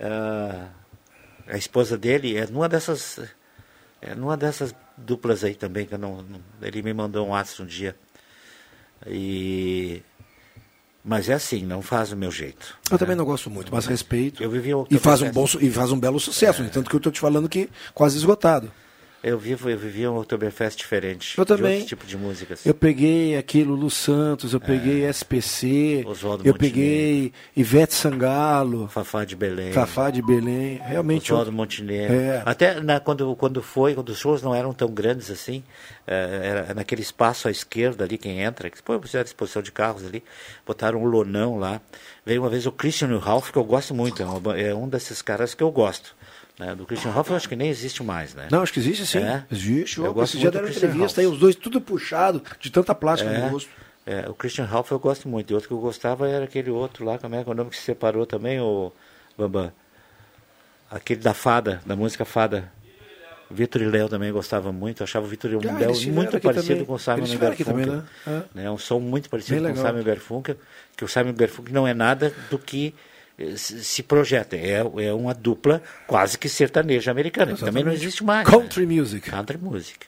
[0.00, 0.66] ah,
[1.48, 3.18] a esposa dele é numa dessas.
[4.00, 4.72] É numa dessas
[5.04, 7.96] duplas aí também, que eu não, não- ele me mandou um WhatsApp um dia.
[9.06, 10.02] E.
[11.02, 12.76] Mas é assim, não faz o meu jeito.
[12.90, 14.42] Eu também não gosto muito, mas respeito.
[14.42, 15.58] Eu vivi E faz um, Oktoberfest.
[15.58, 16.68] bom, e faz um belo sucesso, né?
[16.70, 18.70] tanto que eu tô te falando que quase esgotado.
[19.22, 21.36] Eu vivo, eu vivi um Oktoberfest diferente.
[21.36, 21.72] Eu De também.
[21.74, 22.64] outro tipo de músicas.
[22.64, 26.08] Eu peguei aqui Lulu Santos, eu peguei SPC, É.
[26.08, 26.58] Oswaldo eu Montenegro.
[26.58, 29.72] peguei Ivete Sangalo, Fafá de Belém.
[29.72, 30.80] Fafá de Belém.
[30.82, 31.30] Realmente.
[31.32, 32.14] Oswaldo eu- Montenegro.
[32.16, 32.42] É.
[32.46, 35.62] Até na- quando, quando foi, quando os shows não eram tão grandes assim,
[36.06, 40.02] eh, era naquele espaço à esquerda ali, quem entra, que depois fizeram exposição de carros
[40.06, 40.22] ali,
[40.66, 41.78] botaram um lonão lá.
[42.24, 44.22] Veio uma vez o Christian Ralph, que eu gosto muito,
[44.54, 46.14] é, é um desses caras que eu gosto.
[46.60, 46.74] Né?
[46.74, 48.48] Do Christian Ralph eu acho que nem existe mais, né?
[48.50, 49.18] Não, acho que existe sim.
[49.18, 49.44] É?
[49.50, 49.98] Existe.
[49.98, 53.48] Eu gosto do deram entrevista aí, os dois tudo puxado, de tanta plástica É, no
[53.48, 53.70] rosto.
[54.06, 55.50] é, o Christian Ralph eu gosto muito.
[55.50, 57.70] E outro que eu gostava era aquele outro lá, como é que é o nome
[57.70, 58.92] que se separou também, o
[59.36, 59.72] Bambam?
[60.90, 62.70] Aquele da fada, da música fada.
[63.52, 65.00] Vitor e Léo também gostava muito.
[65.00, 66.84] Eu achava o Vitor e Ah, Léo muito parecido também.
[66.84, 67.64] com o Simon Garfunkel.
[67.66, 68.42] também, né?
[68.54, 68.70] né?
[68.70, 69.86] Um som muito parecido Bem com o.
[69.86, 70.56] Simon Garfunkel,
[70.96, 72.94] que o Simon Garfunkel não é nada do que
[73.56, 74.56] se se projeta.
[74.56, 78.46] É, é uma dupla quase que sertaneja americana, que também não existe mais.
[78.46, 78.52] né?
[78.52, 79.30] Country music.
[79.30, 80.06] Country music.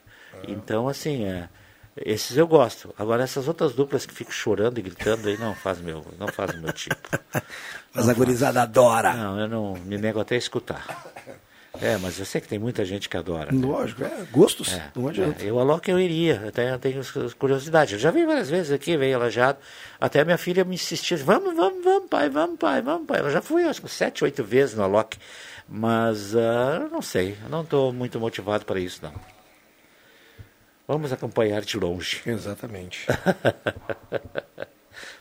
[0.49, 1.49] Então, assim, é,
[1.97, 2.95] esses eu gosto.
[2.99, 6.55] Agora, essas outras duplas que ficam chorando e gritando aí, não faz meu, não faz
[6.55, 6.97] o meu tipo.
[7.95, 9.12] Mas a gurizada adora.
[9.12, 10.87] Não, eu não me nego até a escutar.
[11.83, 13.53] É, mas eu sei que tem muita gente que adora.
[13.53, 14.11] Lógico, é.
[14.30, 14.72] Gostos.
[14.72, 15.43] É, não adianta.
[15.43, 17.03] é, eu, a Loki, eu iria, até tenho
[17.37, 17.95] curiosidade.
[17.95, 19.59] Eu já vi várias vezes aqui, veio alajado.
[20.01, 23.18] Até a minha filha me insistia, vamos, vamos, vamos, pai, vamos, pai, vamos, pai.
[23.18, 25.18] Ela já fui, acho que sete, oito vezes no Alok.
[25.68, 29.12] Mas, eu não sei, não estou muito motivado para isso, não.
[30.87, 32.20] Vamos acompanhar de longe.
[32.24, 33.07] Exatamente.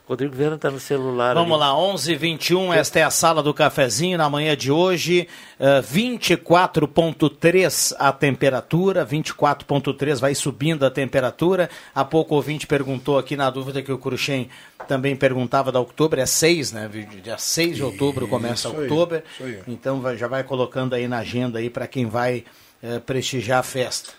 [0.07, 1.33] Rodrigo Viana está no celular.
[1.35, 1.59] Vamos ali.
[1.61, 5.27] lá, 11 21 esta é a sala do cafezinho na manhã de hoje,
[5.57, 11.69] eh, 24.3 a temperatura, 24.3 vai subindo a temperatura.
[11.95, 14.49] Há pouco o ouvinte perguntou aqui na dúvida que o Cruxem
[14.87, 16.89] também perguntava da outubro, é 6, né?
[17.23, 19.23] Dia 6 de outubro começa Isso aí, outubro.
[19.33, 19.59] isso aí.
[19.67, 22.43] Então vai- já vai colocando aí na agenda aí para quem vai
[22.83, 24.09] eh, prestigiar a festa.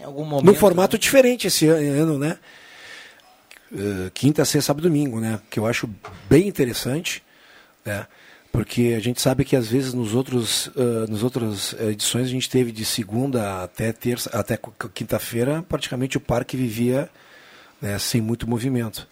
[0.00, 0.46] Em algum momento.
[0.46, 2.38] Num formato diferente esse ano, né?
[3.70, 5.40] Uh, quinta, sexta, sábado e domingo, né?
[5.50, 5.88] Que eu acho
[6.28, 7.22] bem interessante,
[7.84, 8.06] né?
[8.50, 12.48] Porque a gente sabe que às vezes nos outros, uh, nas outras edições a gente
[12.48, 17.10] teve de segunda até terça, até qu- quinta-feira, praticamente o parque vivia
[17.80, 19.06] né, sem muito movimento.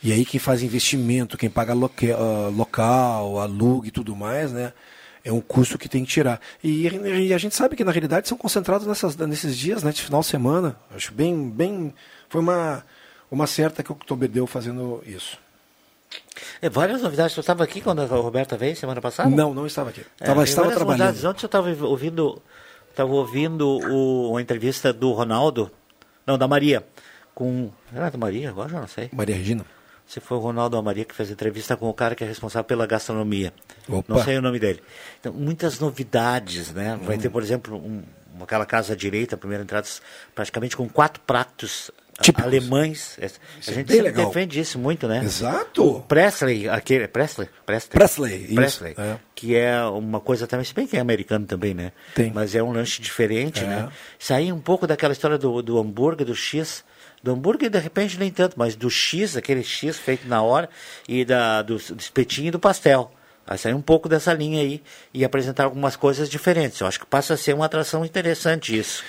[0.00, 4.72] E aí quem faz investimento, quem paga loque, ah, local, alugue e tudo mais, né?
[5.24, 6.40] É um custo que tem que tirar.
[6.62, 10.00] E, e a gente sabe que na realidade são concentrados nessas, nesses dias, né, de
[10.00, 10.76] final de semana.
[10.94, 11.92] Acho bem, bem,
[12.28, 12.84] foi uma
[13.30, 15.38] uma certa que o Oktober deu fazendo isso.
[16.62, 17.34] É, várias novidades.
[17.34, 19.28] Tu estava aqui quando a Roberta veio semana passada?
[19.28, 20.04] Não, não estava aqui.
[20.20, 20.98] É, Tava, estava trabalhando.
[21.00, 21.24] novidades.
[21.24, 22.42] Ontem eu estava ouvindo,
[22.90, 25.70] estava ouvindo o, uma entrevista do Ronaldo,
[26.26, 26.84] não, da Maria,
[27.34, 27.70] com.
[27.94, 28.48] Era da Maria?
[28.50, 29.08] Agora já não sei.
[29.12, 29.64] Maria Regina.
[30.06, 32.26] Se foi o Ronaldo ou a Maria que fez entrevista com o cara que é
[32.26, 33.52] responsável pela gastronomia.
[33.86, 34.04] Opa.
[34.08, 34.82] Não sei o nome dele.
[35.20, 36.98] Então, muitas novidades, né?
[37.02, 37.20] Vai Hum.
[37.20, 38.02] ter, por exemplo, um,
[38.42, 39.86] aquela casa à direita, a primeira entrada,
[40.34, 42.44] praticamente com quatro pratos a- Típicos.
[42.44, 43.16] alemães.
[43.20, 43.38] É, Isso
[43.68, 44.26] a é gente legal.
[44.26, 45.22] defende isso muito, né?
[45.24, 45.84] Exato.
[45.96, 47.48] O Presley, aquele, Presley?
[47.64, 49.16] Presley, Presley, isso, Presley é.
[49.34, 51.92] que é uma coisa também, se bem que é americano também, né?
[52.14, 52.32] Tem.
[52.32, 53.66] Mas é um lanche diferente, É.
[53.66, 53.88] né?
[54.18, 56.84] Sair um pouco daquela história do, do hambúrguer, do X.
[57.22, 60.68] Do hambúrguer, de repente, nem tanto, mas do X, aquele X feito na hora,
[61.08, 63.10] e da, do, do espetinho e do pastel.
[63.46, 64.82] Aí sair um pouco dessa linha aí
[65.14, 66.80] e apresentar algumas coisas diferentes.
[66.80, 69.02] Eu acho que passa a ser uma atração interessante isso.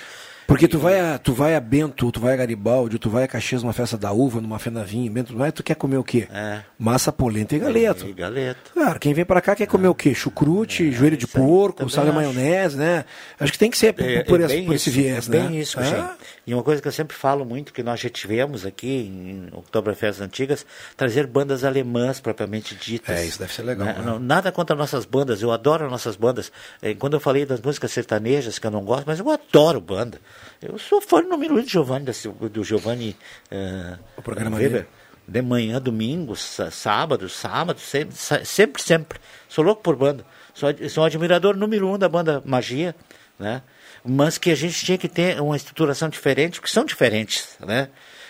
[0.50, 3.28] Porque tu vai, a, tu vai a Bento, tu vai a Garibaldi, tu vai a
[3.28, 6.28] Caxias numa festa da uva, numa fenavinha, Bento, mas tu quer comer o quê?
[6.34, 6.62] É.
[6.78, 8.06] Massa polenta e galeto.
[8.08, 8.72] E galeto.
[8.74, 10.14] Cara, quem vem pra cá quer comer o quê?
[10.14, 12.14] Chucrute, joelho de porco, também sal acho.
[12.14, 13.06] maionese, né?
[13.40, 15.32] Acho que tem que ser por, É- por é esse, bem por esse viés, é
[15.32, 15.48] né?
[15.48, 16.10] Bem isso, Ah, gente.
[16.48, 20.20] E uma coisa que eu sempre falo muito, que nós já tivemos aqui em Oktoberfest
[20.20, 20.66] Antigas,
[20.98, 23.16] trazer bandas alemãs propriamente ditas.
[23.16, 23.94] É, isso deve ser legal, Né?
[24.04, 24.18] né?
[24.20, 26.52] Nada contra nossas bandas, eu adoro as nossas bandas.
[26.82, 30.20] Eh, Quando eu falei das músicas sertanejas, que eu não gosto, mas eu adoro banda.
[30.62, 32.06] Eu sou fã número um de Giovanni,
[32.52, 33.16] do Giovanni
[33.50, 34.72] eh, O programa Weber.
[34.84, 34.88] dele.
[35.28, 38.16] De manhã, domingo, sá- sábado, sábado, sempre,
[38.46, 39.20] sempre, sempre.
[39.48, 40.26] Sou louco por banda.
[40.56, 42.96] Sou, sou um admirador número um da banda Magia,
[43.38, 43.62] né?
[44.04, 47.90] Mas que a gente tinha que ter uma estruturação diferente, porque são diferentes, né?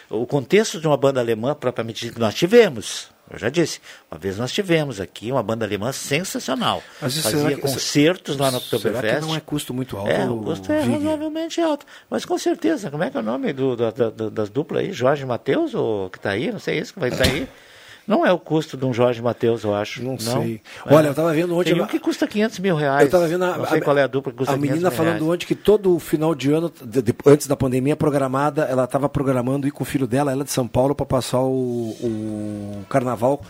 [0.10, 3.10] O contexto de uma banda alemã, propriamente dito, nós tivemos.
[3.32, 3.80] Eu já disse,
[4.11, 6.82] uma vez nós tivemos aqui uma banda alemã sensacional.
[7.01, 9.15] Mas isso Fazia será que- concertos lá no Será Oktoberfest.
[9.19, 10.09] que não é custo muito alto?
[10.09, 11.86] É, o custo é razoavelmente alto.
[12.09, 14.91] Mas com certeza, como é que é o nome do, da- da- das duplas aí?
[14.91, 15.71] Jorge Matheus,
[16.11, 16.51] que está aí?
[16.51, 17.47] Não sei esse que vai estar aí.
[18.10, 20.03] Não é o custo de um Jorge Matheus, eu acho.
[20.03, 20.62] Não, sei.
[20.88, 23.05] Olha, eu tava vendo ontem- Tem um que custa 500 mil reais.
[23.05, 24.89] Eu tava vendo a, Não sei qual é a dupla que custa a 500 menina
[24.91, 25.32] falando reais.
[25.34, 29.68] ontem que todo final de ano, de- de- antes da pandemia, programada, ela estava programando
[29.68, 33.41] ir com o filho dela, ela de São Paulo, para passar o, o carnaval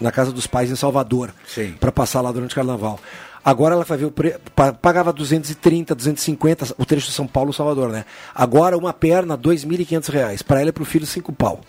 [0.00, 1.34] na casa dos pais em Salvador.
[1.46, 1.72] Sim.
[1.80, 3.00] Para passar lá durante o carnaval.
[3.44, 4.36] Agora ela vai ver o pre...
[4.54, 8.04] pa- pagava 230, 250 o trecho de São Paulo Salvador, né?
[8.34, 10.40] Agora uma perna, 2.500 reais.
[10.40, 11.60] Para ela e para o filho, cinco pau.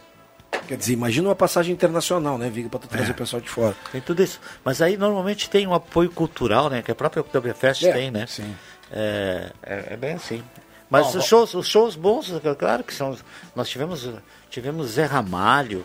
[0.68, 3.12] Quer dizer, imagina uma passagem internacional, né, Viga, para tu trazer É.
[3.12, 3.76] o pessoal de fora.
[3.92, 4.40] Tem tudo isso.
[4.64, 6.82] Mas aí normalmente tem um apoio cultural, né?
[6.82, 8.26] Que a própria Oktoberfest É, tem, né?
[8.28, 8.56] sim.
[8.92, 10.44] É, é, é bem assim.
[10.90, 13.18] Mas Bom, os, shows, os shows bons, é claro que são.
[13.56, 14.08] Nós tivemos,
[14.50, 15.84] tivemos Zé Ramalho.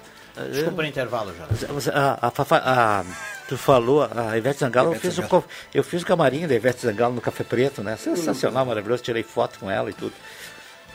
[0.52, 1.92] Desculpa o intervalo já.
[1.92, 3.04] A, a, Fafá- a-
[3.48, 5.42] tu falou, a Ivete Zangalo, eu Ivete fiz, o, Zangalo.
[5.42, 7.96] co- eu fiz o camarim da Ivete Zangalo no Café Preto, né?
[7.96, 10.12] Sensacional, maravilhoso, tirei foto com ela e tudo.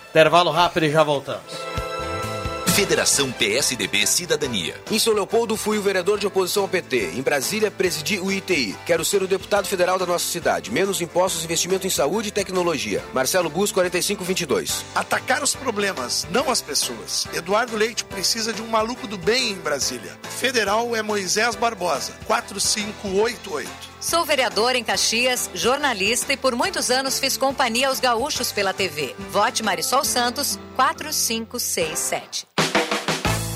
[0.09, 1.51] Intervalo rápido e já voltamos.
[2.75, 4.75] Federação PSDB Cidadania.
[4.91, 7.11] Em São Leopoldo, fui o vereador de oposição ao PT.
[7.15, 8.75] Em Brasília, presidi o ITI.
[8.85, 10.69] Quero ser o deputado federal da nossa cidade.
[10.69, 13.01] Menos impostos, investimento em saúde e tecnologia.
[13.13, 14.83] Marcelo Bus, 4522.
[14.93, 17.25] Atacar os problemas, não as pessoas.
[17.33, 20.11] Eduardo Leite precisa de um maluco do bem em Brasília.
[20.37, 23.69] Federal é Moisés Barbosa, 4588.
[24.01, 29.15] Sou vereador em Caxias, jornalista e por muitos anos fiz companhia aos gaúchos pela TV.
[29.31, 32.45] Vote Marisol Santos, 4567.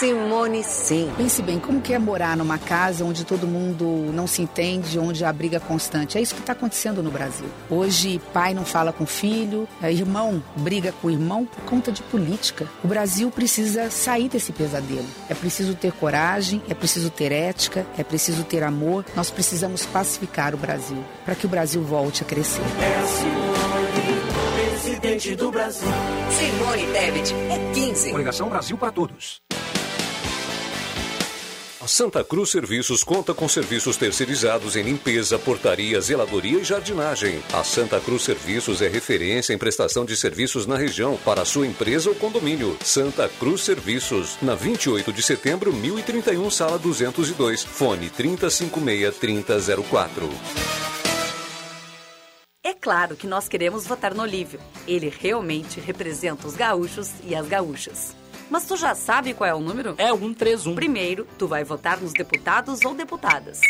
[0.00, 1.12] Simone Sim.
[1.14, 5.26] Pense bem, como que é morar numa casa onde todo mundo não se entende, onde
[5.26, 6.16] há briga constante?
[6.16, 7.46] É isso que está acontecendo no Brasil.
[7.68, 12.66] Hoje, pai não fala com filho, é, irmão briga com irmão por conta de política.
[12.82, 15.04] O Brasil precisa sair desse pesadelo.
[15.28, 19.04] É preciso ter coragem, é preciso ter ética, é preciso ter amor.
[19.14, 22.62] Nós precisamos pacificar o Brasil para que o Brasil volte a crescer.
[24.54, 25.88] Presidente do Brasil.
[26.30, 28.12] Simone Tebet é 15.
[28.12, 29.42] Coligação Brasil para todos.
[31.90, 37.42] Santa Cruz Serviços conta com serviços terceirizados em limpeza, portaria, zeladoria e jardinagem.
[37.52, 42.08] A Santa Cruz Serviços é referência em prestação de serviços na região para sua empresa
[42.08, 42.78] ou condomínio.
[42.84, 47.64] Santa Cruz Serviços, na 28 de setembro, 1031, sala 202.
[47.64, 50.30] Fone 3056-3004.
[52.62, 54.60] É claro que nós queremos votar no Olívio.
[54.86, 58.19] Ele realmente representa os gaúchos e as gaúchas.
[58.50, 59.94] Mas tu já sabe qual é o número?
[59.96, 60.74] É 131.
[60.74, 63.60] Primeiro, tu vai votar nos deputados ou deputadas.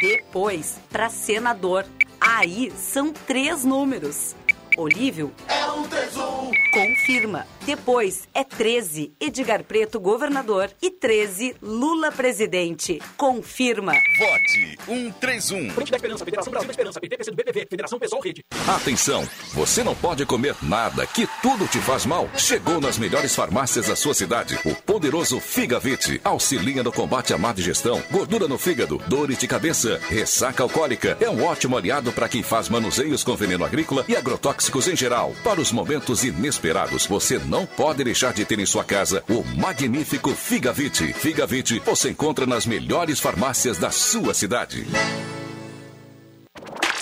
[0.00, 1.86] Depois, para senador.
[2.20, 4.36] Aí são três números.
[4.76, 5.32] Olívio?
[5.48, 6.65] É 131.
[7.06, 7.46] Confirma.
[7.64, 13.00] Depois é 13, Edgar Preto, governador, e 13, Lula, presidente.
[13.16, 13.92] Confirma.
[13.92, 15.70] Vote 131.
[15.70, 18.44] Frente da Esperança, Federação Brasil da Esperança, PTPC do BBV, Federação Pessoal Rede.
[18.66, 22.28] Atenção, você não pode comer nada, que tudo te faz mal.
[22.36, 26.20] Chegou nas melhores farmácias da sua cidade, o poderoso Figavit.
[26.24, 31.16] Auxilia no combate à má digestão, gordura no fígado, dores de cabeça, ressaca alcoólica.
[31.20, 35.32] É um ótimo aliado para quem faz manuseios com veneno agrícola e agrotóxicos em geral.
[35.44, 40.30] Para os momentos inesperados você não pode deixar de ter em sua casa o magnífico
[40.30, 41.12] Figavit.
[41.12, 44.86] Figavit você encontra nas melhores farmácias da sua cidade.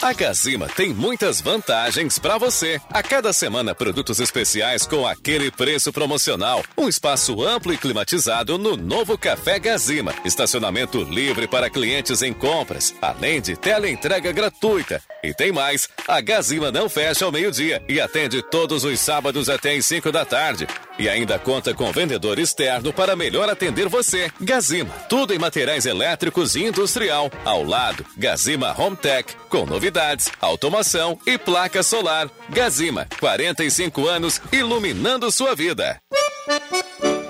[0.05, 2.79] A Gazima tem muitas vantagens para você.
[2.91, 6.63] A cada semana, produtos especiais com aquele preço promocional.
[6.77, 10.15] Um espaço amplo e climatizado no novo Café Gazima.
[10.23, 15.01] Estacionamento livre para clientes em compras, além de teleentrega gratuita.
[15.23, 19.75] E tem mais, a Gazima não fecha ao meio-dia e atende todos os sábados até
[19.75, 20.67] às 5 da tarde.
[20.99, 24.31] E ainda conta com vendedor externo para melhor atender você.
[24.39, 27.31] Gazima, tudo em materiais elétricos e industrial.
[27.43, 29.94] Ao lado, Gazima Home Tech, com novidades,
[30.41, 32.31] automação e placa solar.
[32.51, 35.99] Gazima, 45 anos iluminando sua vida.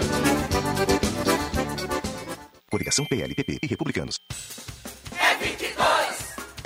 [2.74, 4.20] Coligação PLPP e Republicanos.
[5.16, 5.78] É 22,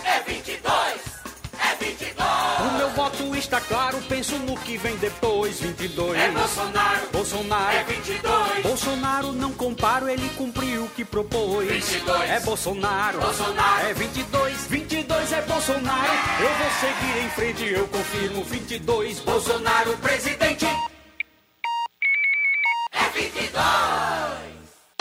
[0.05, 0.63] é 22,
[1.59, 2.27] é 22.
[2.61, 5.59] O meu voto está claro, penso no que vem depois.
[5.59, 6.17] 22.
[6.17, 7.09] É Bolsonaro.
[7.11, 7.75] Bolsonaro.
[7.75, 8.63] É 22.
[8.63, 11.67] Bolsonaro não comparo, ele cumpriu o que propôs.
[11.67, 12.29] 22.
[12.29, 13.19] É Bolsonaro.
[13.19, 13.87] Bolsonaro.
[13.87, 14.65] É 22.
[14.67, 16.13] 22 é Bolsonaro.
[16.39, 18.45] Eu vou seguir em frente, eu confirmo.
[18.45, 19.19] 22.
[19.19, 20.67] Bolsonaro presidente.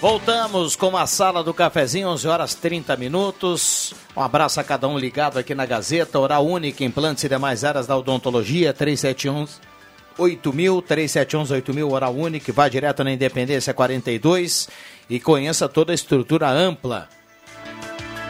[0.00, 3.92] Voltamos com a sala do cafezinho, 11 horas 30 minutos.
[4.16, 6.18] Um abraço a cada um ligado aqui na Gazeta.
[6.18, 9.46] Oral Única, implantes e demais áreas da odontologia, 371
[10.16, 12.50] 8000, 371 8000, Oral Única.
[12.50, 14.70] Vá direto na Independência 42
[15.10, 17.06] e conheça toda a estrutura ampla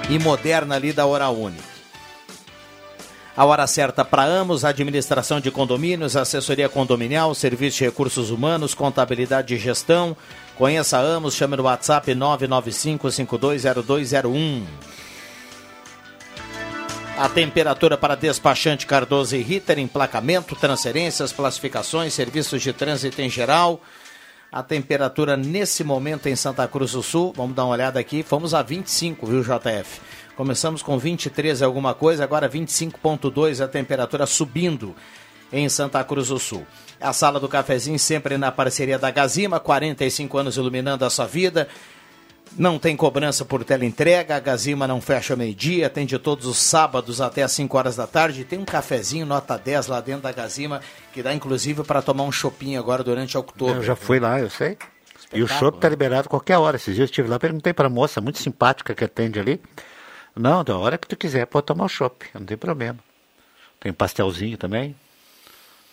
[0.09, 1.70] e moderna ali da Oral Única.
[3.41, 9.55] A hora certa para Amos, administração de condomínios, assessoria condominial, serviço de recursos humanos, contabilidade
[9.55, 10.15] e gestão.
[10.57, 14.63] Conheça a Amos, chame no WhatsApp 995-520201.
[17.17, 23.81] A temperatura para despachante Cardoso e Ritter, emplacamento, transferências, classificações, serviços de trânsito em geral.
[24.53, 28.53] A temperatura nesse momento em Santa Cruz do Sul, vamos dar uma olhada aqui, fomos
[28.53, 29.99] a 25, viu, JF?
[30.41, 34.97] Começamos com 23 alguma coisa, agora 25.2 a temperatura subindo
[35.53, 36.67] em Santa Cruz do Sul.
[36.99, 41.69] A sala do cafezinho sempre na parceria da Gazima, 45 anos iluminando a sua vida.
[42.57, 47.43] Não tem cobrança por teleentrega, a Gazima não fecha meio-dia, atende todos os sábados até
[47.43, 48.43] às 5 horas da tarde.
[48.43, 50.81] Tem um cafezinho nota 10 lá dentro da Gazima,
[51.13, 53.75] que dá inclusive para tomar um chopinho agora durante outubro.
[53.75, 54.79] Eu já fui lá, eu sei.
[55.35, 56.77] E o chopp tá liberado qualquer hora.
[56.77, 59.61] Esses dias eu estive lá, perguntei para a moça muito simpática que atende ali.
[60.35, 62.99] Não, da hora que tu quiser, pode tomar o chopp, não tem problema.
[63.79, 64.95] Tem pastelzinho também.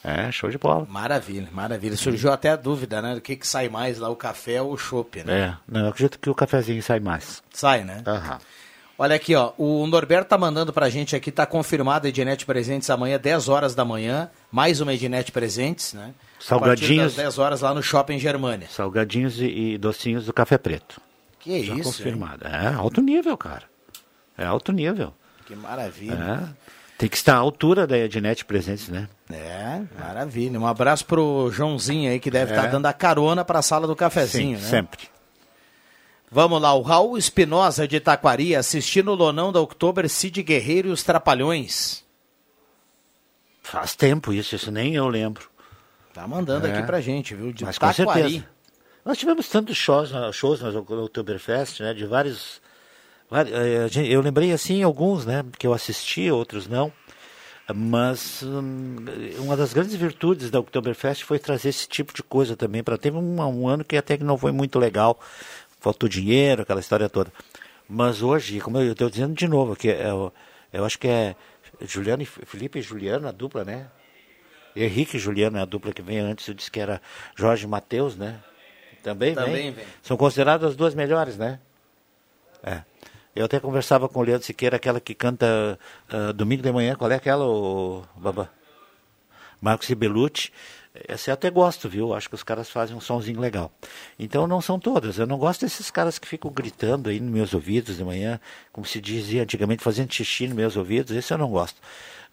[0.04, 0.86] É, show de bola.
[0.90, 1.98] Maravilha, maravilha.
[1.98, 3.16] Surgiu até a dúvida, né?
[3.16, 5.40] Do que, que sai mais lá, o café ou o chopp, né?
[5.40, 7.44] É, não, eu acredito que o cafezinho sai mais.
[7.52, 8.04] Sai, né?
[8.06, 8.40] Aham.
[9.00, 9.52] Olha aqui, ó.
[9.58, 13.76] O Norberto tá mandando pra gente aqui, tá confirmado a Ednet Presentes amanhã, 10 horas
[13.76, 14.30] da manhã.
[14.52, 16.14] Mais uma Ednet Presentes, né?
[16.40, 16.90] Salgadinhos.
[16.90, 18.68] A partir das 10 horas lá no Shopping Germânia.
[18.70, 21.00] Salgadinhos e, e docinhos do café preto.
[21.40, 22.48] Que Já isso, confirmado.
[22.48, 23.64] É, alto nível, cara.
[24.38, 25.14] É alto nível.
[25.46, 26.14] Que maravilha.
[26.54, 26.68] É.
[26.98, 29.08] Tem que estar à altura da Ednet Presentes, né?
[29.32, 30.60] É, maravilha.
[30.60, 32.56] Um abraço pro Joãozinho aí, que deve É.
[32.56, 34.70] estar dando a carona pra sala do cafezinho, Sim, né?
[34.70, 35.08] sempre.
[36.30, 40.92] Vamos lá, o Raul Espinosa de Taquari assistindo o Lonão da Oktober, Cid Guerreiro e
[40.92, 42.04] os Trapalhões.
[43.62, 45.50] Faz tempo isso, isso nem eu lembro.
[46.14, 46.72] Tá mandando É.
[46.74, 47.52] aqui pra gente, viu?
[47.54, 48.22] De Mas com Taquari.
[48.22, 48.46] certeza.
[49.06, 51.94] Nós tivemos tantos shows, shows no Oktoberfest, né?
[51.94, 52.36] De vários.
[52.46, 53.17] vari- eh, a gente-
[54.10, 55.44] Eu lembrei assim alguns, né?
[55.58, 56.92] Que eu assisti, outros não.
[57.76, 58.96] Mas hum,
[59.40, 62.82] uma das grandes virtudes da Oktoberfest foi trazer esse tipo de coisa também.
[62.82, 65.20] Para teve um, um ano que até que não foi muito legal,
[65.80, 67.32] faltou dinheiro, aquela história toda.
[67.90, 70.32] Mas hoje, como eu estou dizendo de novo, que é, o-
[70.72, 71.36] eu acho que é
[71.82, 73.88] Juliano e Felipe e Juliano, a dupla, né?
[74.74, 77.02] Henrique e Juliano é a dupla que vem antes, eu disse que era
[77.36, 78.40] Jorge e Matheus, né?
[79.04, 79.72] Também, Também vem.
[79.72, 79.86] vem.
[80.02, 81.60] São consideradas as duas melhores, né?
[82.64, 82.82] É.
[83.38, 85.78] Eu até conversava com o Leandro Siqueira, aquela que canta
[86.10, 88.52] ah, domingo de manhã, qual é aquela, o Baba?
[89.62, 90.52] Marcos Ribelucci.
[91.08, 92.14] Essa eu até gosto, viu?
[92.16, 93.72] Acho que os caras fazem um sonzinho legal.
[94.18, 95.20] Então não são todas.
[95.20, 98.40] Eu não gosto desses caras que ficam gritando aí nos meus ouvidos de manhã,
[98.74, 101.16] como se dizia antigamente, fazendo xixi nos meus ouvidos.
[101.16, 101.80] Esse eu não gosto.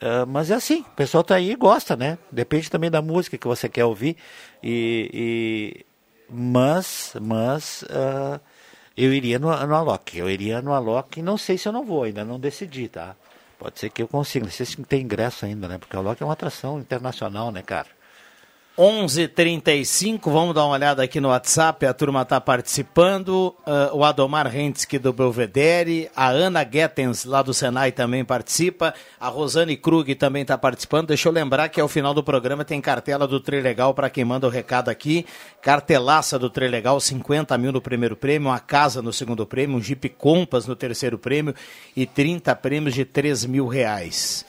[0.00, 2.16] Ah, mas é assim, o pessoal tá aí e gosta, né?
[2.32, 4.16] Depende também da música que você quer ouvir.
[4.62, 5.86] E, e-
[6.30, 8.40] mas, mas ah,
[8.96, 10.16] eu iria no, no Alok.
[10.18, 11.20] Eu iria no Alok.
[11.22, 13.16] Não sei se eu não vou, ainda não decidi, tá?
[13.58, 14.44] Pode ser que eu consiga.
[14.44, 15.78] Não sei se tem ingresso ainda, né?
[15.78, 17.88] Porque o Alok é uma atração internacional, né, cara?
[18.76, 24.52] 11:35 vamos dar uma olhada aqui no WhatsApp, a turma está participando, ah, o Adomar
[24.52, 30.42] Hentzke do Belvedere, a Ana Gettens lá do Senai também participa, a Rosane Krug também
[30.42, 34.10] está participando, deixa eu lembrar que ao final do programa tem cartela do Trilegal para
[34.10, 35.24] quem manda o recado aqui,
[35.62, 40.08] cartelaça do Trilegal, 50 mil no primeiro prêmio, uma casa no segundo prêmio, um Jeep
[40.08, 41.54] Compass no terceiro prêmio
[41.94, 44.44] e 30 prêmios de 3 mil reais.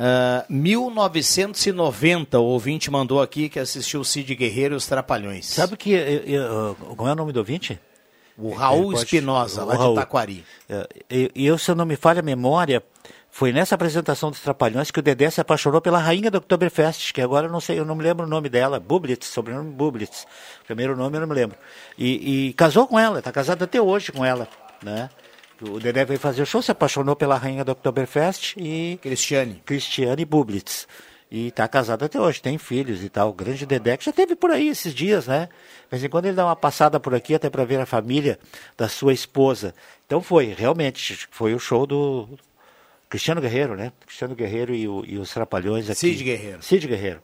[0.00, 5.46] Ah, 1990, o ouvinte mandou aqui que assistiu o Cid Guerreiro e os Trapalhões.
[5.46, 5.90] Sabe que.
[5.90, 7.80] eu- eu- como é o nome do ouvinte?
[8.36, 9.94] O Raul Ele pode- Espinosa, lá de Raul.
[9.96, 10.44] Taquari.
[10.68, 12.80] É, E e eu, se eu não me falha a memória,
[13.28, 17.20] foi nessa apresentação dos Trapalhões que o Dedé se apaixonou pela rainha do Oktoberfest, que
[17.20, 20.24] agora eu não sei, eu não me lembro o nome dela, Bublitz, sobrenome Bublitz.
[20.64, 21.58] Primeiro nome eu não me lembro.
[21.98, 24.46] E, e casou com ela, está casado até hoje com ela,
[24.80, 25.10] né?
[25.60, 28.98] O Dedé veio fazer o show, se apaixonou pela rainha do Oktoberfest e...
[29.02, 29.60] Cristiane.
[29.66, 30.86] Cristiane Bublitz.
[31.30, 33.30] E está casado até hoje, tem filhos e tal.
[33.30, 35.48] O grande Dedé, que já teve por aí esses dias, né?
[35.84, 38.38] De vez em quando ele dá uma passada por aqui, até para ver a família
[38.76, 39.74] da sua esposa.
[40.06, 42.28] Então foi, realmente, foi o show do
[43.10, 43.92] Cristiano Guerreiro, né?
[44.06, 45.98] Cristiano Guerreiro e, o- e os Trapalhões aqui.
[46.00, 46.62] Cid Guerreiro.
[46.62, 47.22] Cid Guerreiro.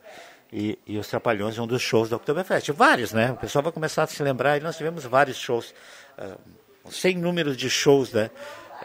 [0.52, 2.70] E, e os Trapalhões, um dos shows do Oktoberfest.
[2.72, 3.32] Vários, né?
[3.32, 5.72] O pessoal vai começar a se lembrar, e nós tivemos vários shows.
[6.18, 6.36] ah,
[6.90, 8.30] sem números de shows, né?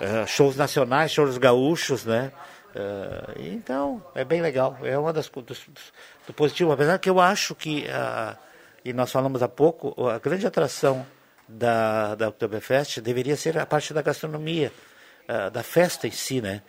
[0.01, 2.31] Ah, shows nacionais, shows gaúchos, né?
[2.75, 4.77] Ah, então, é bem legal.
[4.83, 5.93] É uma das co- dos, dos-
[6.27, 6.71] do positivo.
[6.71, 8.37] Apesar que eu acho que, ah,
[8.85, 11.05] e nós falamos há pouco, a grande atração
[11.47, 14.71] da, da Oktoberfest deveria ser a parte da gastronomia,
[15.27, 16.61] ah, da festa em si, né?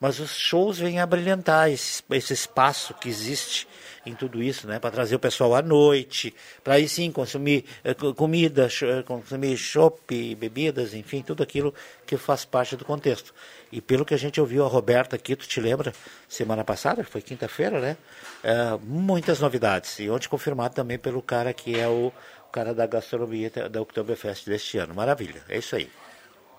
[0.00, 3.66] Mas os shows vêm a brilhantar esse, esse espaço que existe
[4.06, 4.78] em tudo isso, né?
[4.78, 6.34] Para trazer o pessoal à noite,
[6.64, 11.74] para aí sim consumir eh, co- comida, eh, consumir chopp, bebidas, enfim, tudo aquilo
[12.06, 13.34] que faz parte do contexto.
[13.70, 15.92] E pelo que a gente ouviu a Roberta aqui, tu te lembra,
[16.28, 17.96] semana passada, foi quinta-feira, né?
[18.42, 19.98] Eh, muitas novidades.
[19.98, 22.06] E ontem confirmado também pelo cara que é o,
[22.46, 24.94] o cara da gastronomia da Oktoberfest deste ano.
[24.94, 25.90] Maravilha, é isso aí.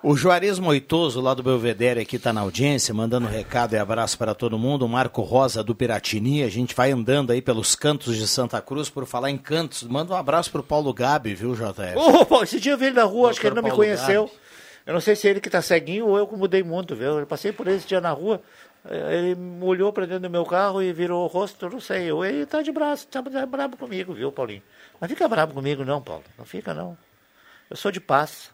[0.02, 4.34] O Juarez Moitoso, lá do Belvedere, aqui está na audiência, mandando recado e abraço para
[4.34, 4.86] todo mundo.
[4.86, 6.42] O Marco Rosa, do Piratini.
[6.42, 9.84] A gente vai andando aí pelos cantos de Santa Cruz, por falar em cantos.
[9.84, 11.98] Manda um abraço para o Paulo Gabi, viu, JF?
[12.30, 13.98] Ô, esse dia eu vi ele na rua, acho que ele não Doutor me Paulo
[13.98, 14.26] conheceu.
[14.28, 14.38] Gabi.
[14.86, 17.20] Eu não sei se é ele que tá ceguinho ou eu que mudei muito, viu?
[17.20, 18.42] Eu passei por ele esse dia na rua,
[18.90, 22.10] eh, ele olhou pra dentro do meu carro e virou o rosto, eu não sei.
[22.10, 24.64] Ele tá de braço, tá tá brabo comigo, viu, Paulinho?
[25.00, 26.24] Não fica brabo comigo não, Paulo.
[26.38, 26.98] Não fica não.
[27.70, 28.50] Eu sou de paz.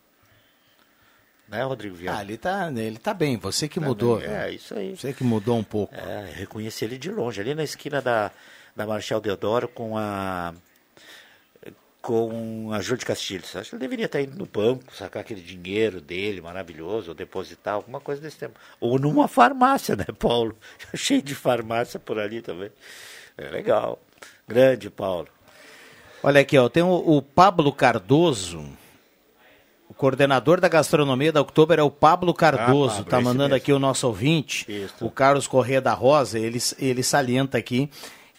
[1.48, 2.18] Né, Rodrigo Viana?
[2.20, 4.18] Ah, ele tá, ele tá bem, você que Tá mudou.
[4.20, 4.28] bem?
[4.28, 4.96] É, isso aí.
[4.98, 5.94] Você que mudou um pouco.
[5.94, 8.32] É, reconheci ele de longe, ali na esquina da,
[8.76, 10.54] da Marechal Deodoro com a
[12.02, 13.56] com a Júlia de Castilhos.
[13.56, 17.74] Acho que ele deveria estar indo no banco, sacar aquele dinheiro dele maravilhoso, ou depositar,
[17.74, 18.60] alguma coisa desse tempo.
[18.80, 20.56] Ou numa farmácia, né, Paulo?
[20.94, 22.70] Cheio de farmácia por ali também.
[23.36, 24.00] É legal.
[24.48, 25.28] Grande, Paulo.
[26.22, 28.64] Olha aqui, ó, tem o, o Pablo Cardoso.
[29.96, 32.98] O coordenador da gastronomia da Oktober é o Pablo Cardoso.
[32.98, 33.56] Pablo, tá mandando mesmo.
[33.56, 34.94] aqui o nosso ouvinte, Isso.
[35.06, 36.38] o Carlos Corrêa da Rosa.
[36.38, 37.90] Ele, ele salienta aqui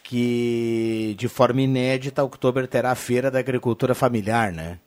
[0.02, 4.78] que de forma inédita a Oktober terá a Feira da Agricultura Familiar, né?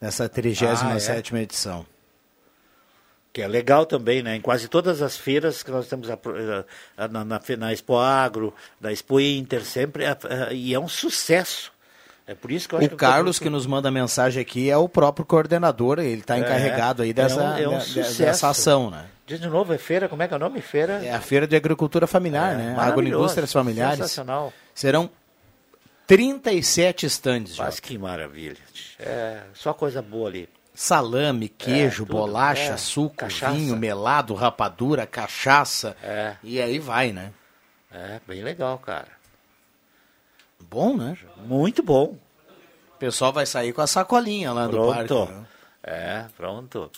[0.00, 1.42] Nessa 37 Ah, é?
[1.42, 1.86] edição.
[3.32, 4.34] Que é legal também, né?
[4.34, 6.18] Em quase todas as feiras que nós temos a-
[6.98, 10.16] a- na, na, na Expo Agro, na Expo Inter, sempre, é-
[10.52, 11.70] e é um sucesso.
[12.26, 14.76] É por isso que eu acho O que Carlos que nos manda mensagem aqui é
[14.76, 18.18] o próprio coordenador, ele está É, encarregado aí é dessa, um- é um sucesso.
[18.18, 19.06] dessa ação, né?
[19.26, 20.60] Diz de novo, é feira, como é que é o nome?
[20.60, 21.04] Feira?
[21.04, 22.76] É a Feira de Agricultura Familiar, É, né?
[22.78, 23.96] Agroindústrias Familiares.
[23.98, 24.52] sensacional.
[24.74, 25.08] Serão
[26.06, 28.56] 37 estandes, Mas que maravilha.
[28.98, 30.48] É, só coisa boa ali.
[30.74, 33.52] Salame, queijo, É, bolacha, É, suco, cachaça.
[33.54, 35.96] vinho, melado, rapadura, cachaça.
[36.02, 36.34] É.
[36.42, 37.30] E aí vai, né?
[37.92, 39.08] É, bem legal, cara.
[40.68, 41.16] Bom, né?
[41.46, 42.16] Muito bom.
[42.94, 44.92] O pessoal vai sair com a sacolinha lá do Pronto.
[45.26, 45.32] parque.
[45.32, 45.46] né?
[45.82, 46.90] É, pronto.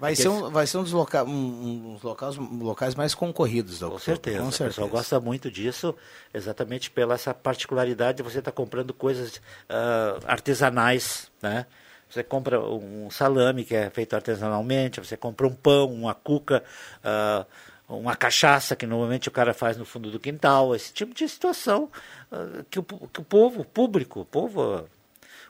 [0.00, 3.78] Vai Porque ser, um, vai ser um dos loca um, um locais, locais mais concorridos
[3.78, 4.38] da Com certeza.
[4.38, 4.88] Com O pessoal certeza.
[4.88, 5.94] gosta muito disso,
[6.32, 11.66] exatamente pela essa particularidade de você estar comprando coisas ah, artesanais, né?
[12.10, 16.64] Você compra um salame que é feito artesanalmente, você compra um pão, uma cuca,
[17.04, 17.46] ah,
[17.88, 21.90] uma cachaça que normalmente o cara faz no fundo do quintal, esse tipo de situação
[22.32, 24.88] ah, que, o, que o povo, o público, o povo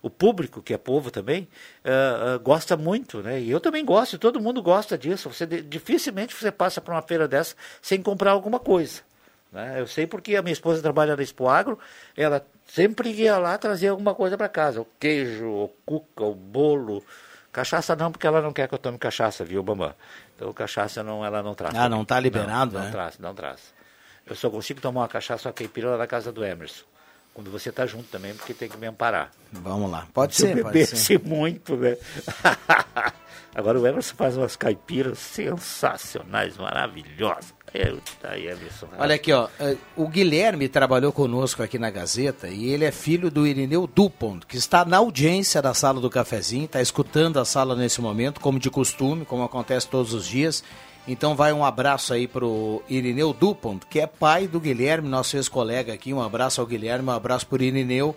[0.05, 1.49] o público, que é povo também,
[1.83, 3.41] ah, ah, gosta muito, né?
[3.41, 5.31] E eu também gosto, todo mundo gosta disso.
[5.31, 9.01] Você dificilmente você passa por uma feira dessa sem comprar alguma coisa.
[9.51, 9.81] Né?
[9.81, 11.79] Eu sei porque a minha esposa trabalha na Expo Agro,
[12.15, 17.03] ela sempre ia lá trazer alguma coisa para casa, o queijo, o cuca, o bolo.
[17.51, 19.95] Cachaça não, porque ela não quer que eu tome cachaça, viu, Bambam?
[20.37, 21.75] Então cachaça não, ela não traz.
[21.75, 22.87] Ah, não tá liberado, Não, né?
[22.87, 23.73] não traz, não traz.
[24.27, 26.85] Eu só consigo tomar uma cachaça, uma caipira lá na casa do Emerson.
[27.33, 29.31] Quando você tá junto também, porque tem que me amparar.
[29.53, 30.07] Vamos lá.
[30.15, 31.21] Pode Se ser, eu pode ser.
[31.25, 31.97] muito, né?
[33.55, 37.53] Agora o Emerson faz umas caipiras sensacionais, maravilhosas.
[37.75, 38.89] Emerson.
[38.97, 39.49] Olha aqui, ó.
[39.59, 44.47] eh, O Guilherme trabalhou conosco aqui na Gazeta e ele é filho do Irineu Dupont,
[44.47, 48.59] que está na audiência da sala do cafezinho, está escutando a sala nesse momento, como
[48.59, 50.63] de costume, como acontece todos os dias.
[51.07, 55.93] Então vai um abraço aí pro Irineu Dupont, que é pai do Guilherme, nosso ex-colega
[55.93, 56.15] aqui.
[56.15, 58.17] Um abraço ao Guilherme, um abraço pro Irineu.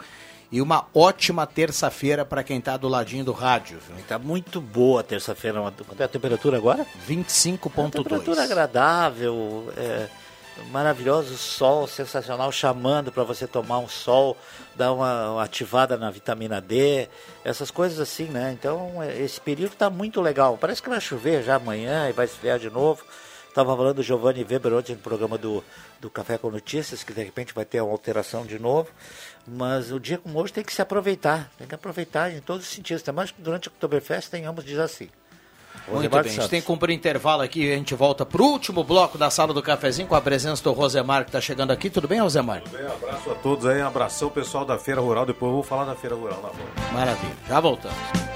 [0.52, 3.80] E uma ótima terça-feira para quem está do ladinho do rádio.
[3.86, 3.98] viu?
[4.08, 5.60] Tá muito boa a terça-feira.
[5.62, 6.86] Quanto é a temperatura agora?
[7.08, 7.92] 25.2.
[7.92, 10.08] Temperatura agradável, é,
[10.72, 14.38] maravilhoso sol, sensacional, chamando para você tomar um sol,
[14.74, 17.10] dar uma, uma ativada na vitamina D,
[17.44, 18.56] essas coisas assim, né?
[18.58, 20.58] Então, é, esse período está muito legal.
[20.58, 23.04] Parece que vai chover já amanhã e vai esfriar de novo.
[23.50, 25.64] Estava falando do Giovanni Weber ontem no programa do,
[26.00, 28.88] do Café com Notícias, que de repente vai ter uma alteração de novo.
[29.48, 32.72] Mas o dia como hoje tem que se aproveitar, tem que aproveitar em todos os
[32.72, 33.02] sentidos.
[33.02, 35.10] Até mais que durante o Oktoberfest tenhamos dias assim.
[35.88, 38.42] Muito Rosemar bem, a gente tem que cumprir intervalo aqui e a gente volta para
[38.42, 41.72] o último bloco da sala do cafezinho com a presença do Rosemar que está chegando
[41.72, 41.90] aqui.
[41.90, 42.62] Tudo bem, Rosemar?
[42.70, 45.26] Bem, abraço a todos aí, abração pessoal da Feira Rural.
[45.26, 46.94] Depois eu vou falar da Feira Rural na volta.
[46.94, 48.27] Maravilha, já voltamos.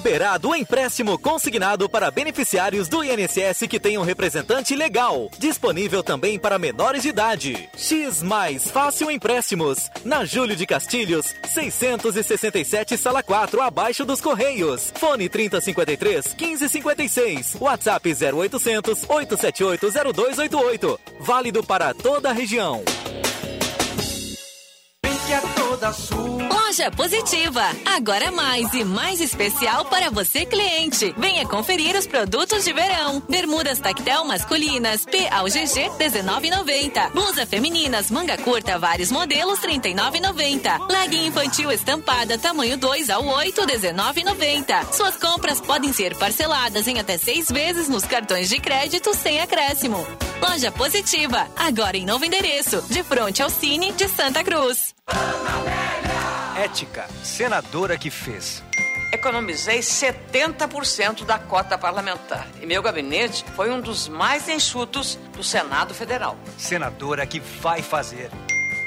[0.00, 5.30] Liberado o empréstimo consignado para beneficiários do INSS que tenham representante legal.
[5.38, 7.68] Disponível também para menores de idade.
[7.76, 9.90] X Mais Fácil Empréstimos.
[10.02, 14.90] Na Júlio de Castilhos, 667 Sala 4, abaixo dos Correios.
[14.98, 17.56] Fone 3053 1556.
[17.60, 21.00] WhatsApp 0800 878 0288.
[21.20, 22.82] Válido para toda a região.
[25.02, 26.20] É toda sua.
[26.70, 27.62] Loja Positiva.
[27.84, 31.12] Agora mais e mais especial para você, cliente.
[31.16, 33.22] Venha conferir os produtos de verão.
[33.28, 37.10] Bermudas tactel masculinas, P ao GG, 19,90.
[37.10, 40.88] Blusa femininas, manga curta, vários modelos, 39,90.
[40.88, 44.92] Legging infantil estampada, tamanho 2 ao 8, 19,90.
[44.92, 50.06] Suas compras podem ser parceladas em até seis vezes nos cartões de crédito sem acréscimo.
[50.40, 51.46] Loja Positiva.
[51.56, 54.99] Agora em novo endereço, de frente ao Cine de Santa Cruz.
[56.56, 58.62] Ética, senadora que fez.
[59.12, 62.46] Economizei 70% da cota parlamentar.
[62.60, 66.36] E meu gabinete foi um dos mais enxutos do Senado Federal.
[66.56, 68.30] Senadora que vai fazer.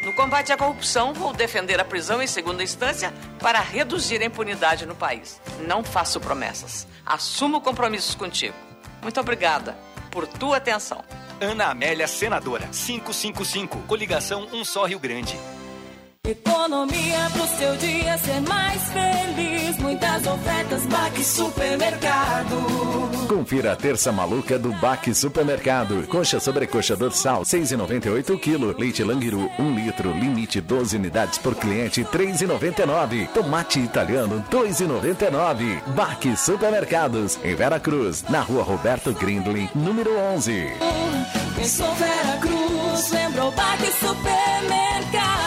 [0.06, 4.86] No combate à corrupção, vou defender a prisão em segunda instância para reduzir a impunidade
[4.86, 5.42] no país.
[5.68, 6.88] Não faço promessas.
[7.06, 8.56] Assumo compromissos contigo.
[9.02, 9.78] Muito obrigada
[10.12, 11.04] por tua atenção.
[11.42, 12.68] Ana Amélia, senadora.
[12.68, 15.38] 555, coligação Um Só Rio Grande.
[16.26, 19.78] Economia pro seu dia ser mais feliz.
[19.80, 23.28] Muitas ofertas, Baque Supermercado.
[23.28, 26.08] Confira a terça maluca do Baque Supermercado.
[26.08, 28.74] Coxa sobrecoxa dorsal, 6,98 o quilo.
[28.80, 30.14] Leite Langiru, 1 litro.
[30.14, 33.28] Limite 12 unidades por cliente, 3,99.
[33.34, 35.82] Tomate italiano, 2,99.
[35.88, 40.72] Baque Supermercados, em Vera Cruz, na rua Roberto Grindlin, número 11.
[41.58, 45.43] Pensou Vera Cruz, lembrou Baque Supermercado.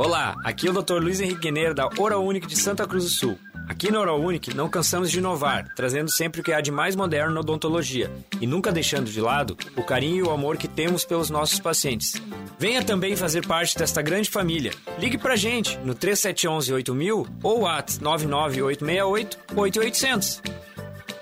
[0.00, 0.94] Olá, aqui é o Dr.
[0.94, 3.38] Luiz Henrique Guineiro da Oral de Santa Cruz do Sul.
[3.68, 4.18] Aqui na Oral
[4.54, 8.10] não cansamos de inovar, trazendo sempre o que há de mais moderno na odontologia
[8.40, 12.14] e nunca deixando de lado o carinho e o amor que temos pelos nossos pacientes.
[12.58, 14.72] Venha também fazer parte desta grande família.
[14.98, 20.42] Ligue pra gente no 3711 8000 ou at 99868 8800.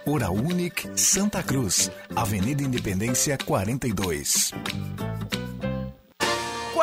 [0.06, 0.36] Oral
[0.94, 4.52] Santa Cruz, Avenida Independência 42.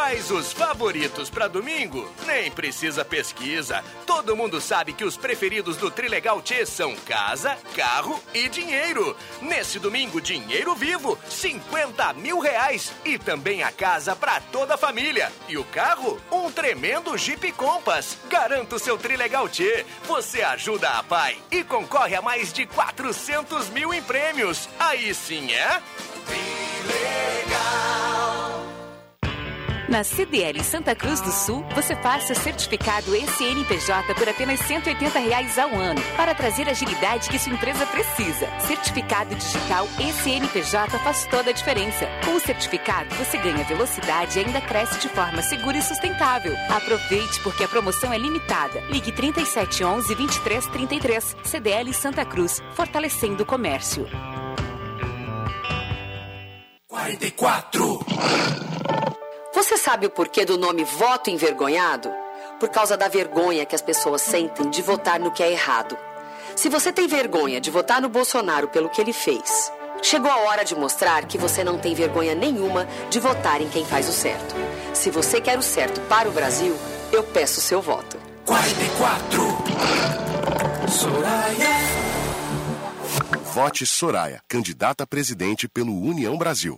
[0.08, 3.84] Mas os favoritos para domingo nem precisa pesquisa.
[4.06, 9.18] Todo mundo sabe que os preferidos do Trilegal T são casa, carro e dinheiro.
[9.42, 12.94] Nesse domingo, dinheiro vivo, 50 mil reais.
[13.04, 15.34] E também a casa para toda a família.
[15.50, 18.16] E o carro, um tremendo Jeep Compass.
[18.30, 19.88] Garanta o seu Trilegal T.
[20.04, 24.70] Você ajuda a pai e concorre a mais de 400 mil em prêmios.
[24.80, 25.82] Aí sim é?
[29.88, 35.60] Na CDL Santa Cruz do Sul, você faz seu certificado ECNPJ por apenas 180 reais
[35.60, 38.48] ao ano, para trazer a agilidade que sua empresa precisa.
[38.62, 42.08] Certificado digital ECNPJ faz toda a diferença.
[42.26, 46.56] Com o certificado, você ganha velocidade e ainda cresce de forma segura e sustentável.
[46.70, 48.82] Aproveite porque a promoção é limitada.
[48.90, 51.38] Ligue 3711 2333.
[51.44, 54.08] CDL Santa Cruz, fortalecendo o comércio.
[56.88, 58.00] 44.
[59.56, 62.12] Você sabe o porquê do nome voto envergonhado?
[62.60, 65.98] Por causa da vergonha que as pessoas sentem de votar no que é errado.
[66.58, 69.72] Se você tem vergonha de votar no Bolsonaro pelo que ele fez,
[70.02, 73.86] chegou a hora de mostrar que você não tem vergonha nenhuma de votar em quem
[73.86, 74.54] faz o certo.
[74.94, 76.76] Se você quer o certo para o Brasil,
[77.14, 78.18] eu peço seu voto.
[78.46, 79.42] 44.
[80.90, 81.70] Soraya.
[83.54, 86.78] Vote Soraya, candidata a presidente pelo União Brasil.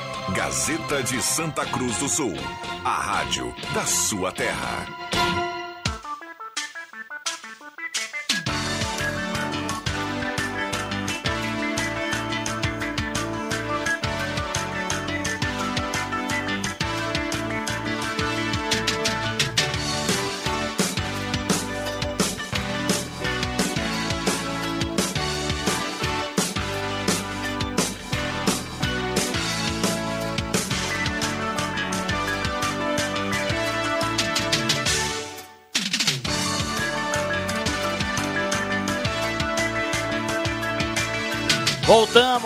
[0.35, 2.33] Gazeta de Santa Cruz do Sul.
[2.85, 4.85] A rádio da sua terra.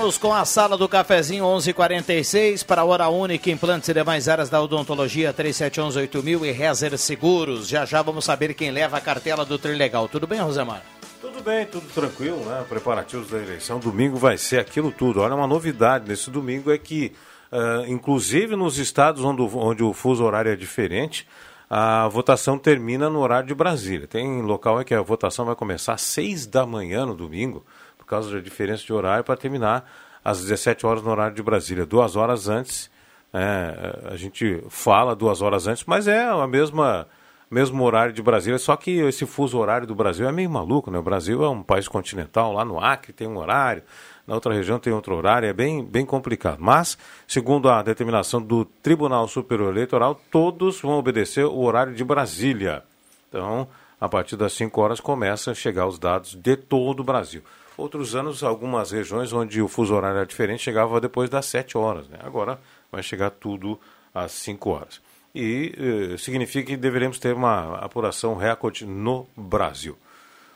[0.05, 4.51] Voltamos com a sala do cafezinho 1146 para a Hora Única, implantes e demais áreas
[4.51, 7.67] da odontologia 37118000 e Rezer Seguros.
[7.67, 10.07] Já já vamos saber quem leva a cartela do Trilegal.
[10.07, 10.83] Tudo bem, Rosemar?
[11.19, 12.63] Tudo bem, tudo tranquilo, né?
[12.69, 13.79] Preparativos da eleição.
[13.79, 15.21] Domingo vai ser aquilo tudo.
[15.21, 17.11] Olha, uma novidade nesse domingo é que,
[17.51, 21.27] uh, inclusive nos estados onde, onde o fuso horário é diferente,
[21.67, 24.05] a votação termina no horário de Brasília.
[24.05, 27.65] Tem local em que a votação vai começar às seis da manhã no domingo
[28.05, 29.91] por causa da diferença de horário, para terminar
[30.23, 32.89] às 17 horas no horário de Brasília, duas horas antes.
[33.33, 37.07] É, a gente fala duas horas antes, mas é mesma
[37.49, 40.97] mesmo horário de Brasília, só que esse fuso horário do Brasil é meio maluco, né?
[40.97, 43.83] O Brasil é um país continental, lá no Acre tem um horário,
[44.25, 46.57] na outra região tem outro horário, é bem, bem complicado.
[46.59, 52.83] Mas, segundo a determinação do Tribunal Superior Eleitoral, todos vão obedecer o horário de Brasília.
[53.29, 53.67] Então,
[54.01, 57.41] a partir das 5 horas começa a chegar os dados de todo o Brasil.
[57.77, 62.07] Outros anos, algumas regiões onde o fuso horário era diferente, chegava depois das 7 horas.
[62.07, 62.17] Né?
[62.23, 62.59] Agora
[62.91, 63.79] vai chegar tudo
[64.13, 65.01] às 5 horas.
[65.33, 69.97] E eh, significa que deveremos ter uma apuração recorde no Brasil.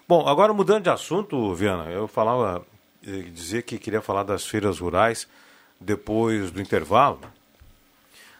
[0.08, 2.66] Bom, agora mudando de assunto, Viana, eu falava,
[3.06, 5.28] eh, dizer que queria falar das feiras rurais
[5.80, 7.20] depois do intervalo.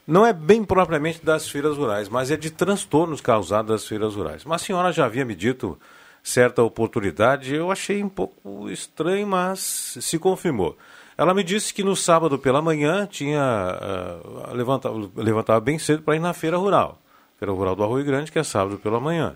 [0.08, 4.46] Não é bem propriamente das feiras rurais, mas é de transtornos causados das feiras rurais.
[4.46, 5.78] Uma senhora já havia me dito
[6.24, 10.78] certa oportunidade, eu achei um pouco estranho, mas se confirmou.
[11.18, 16.16] Ela me disse que no sábado pela manhã tinha uh, levantava, levantava bem cedo para
[16.16, 16.98] ir na feira rural,
[17.38, 19.36] feira rural do Arroio Grande, que é sábado pela manhã.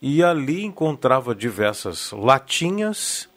[0.00, 3.28] E ali encontrava diversas latinhas,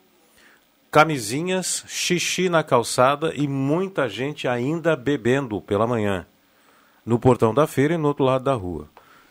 [0.92, 6.28] camisinhas, xixi na calçada e muita gente ainda bebendo pela manhã,
[7.04, 8.88] no portão da feira e no outro lado da rua.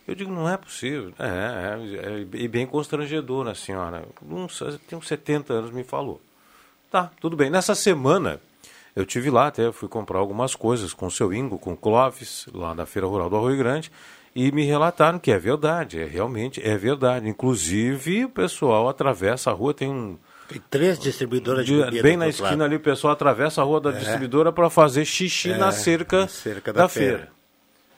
[0.09, 1.12] Eu digo, não é possível.
[1.18, 4.05] É, é, é e bem constrangedor a senhora.
[4.51, 6.20] Sei, tem uns 70 anos, me falou.
[6.90, 7.48] Tá, tudo bem.
[7.51, 8.40] Nessa semana,
[8.97, 12.47] eu tive lá, até fui comprar algumas coisas com o seu Ingo, com o Clóvis,
[12.52, 13.93] lá na Feira Rural do Arroio Grande,
[14.35, 17.28] e me relataram que é verdade, é realmente é verdade.
[17.28, 20.16] Inclusive, o pessoal atravessa a rua, tem um.
[20.48, 22.62] Tem três distribuidoras de, de bebida Bem na esquina lado.
[22.64, 23.98] ali, o pessoal atravessa a rua da É.
[23.98, 27.16] distribuidora para fazer xixi É, na cerca, na cerca da da, feira.
[27.18, 27.32] feira.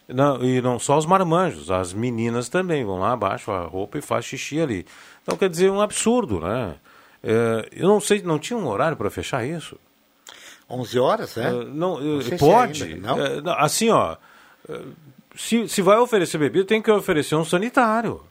[0.08, 4.02] Não, e não só os marmanjos, as meninas também vão lá abaixo a roupa e
[4.02, 4.86] faz xixi ali.
[5.22, 6.74] Então quer dizer, um absurdo, né?
[7.22, 9.78] É, eu não sei, não tinha um horário para fechar isso?
[10.68, 11.48] 11 horas, né?
[11.48, 12.84] É, não, Não sei se pode.
[12.84, 13.20] ainda, não?
[13.20, 14.16] É, não, assim, ó,
[14.68, 14.80] eh,
[15.36, 18.22] se, se vai oferecer bebida, tem que oferecer um sanitário.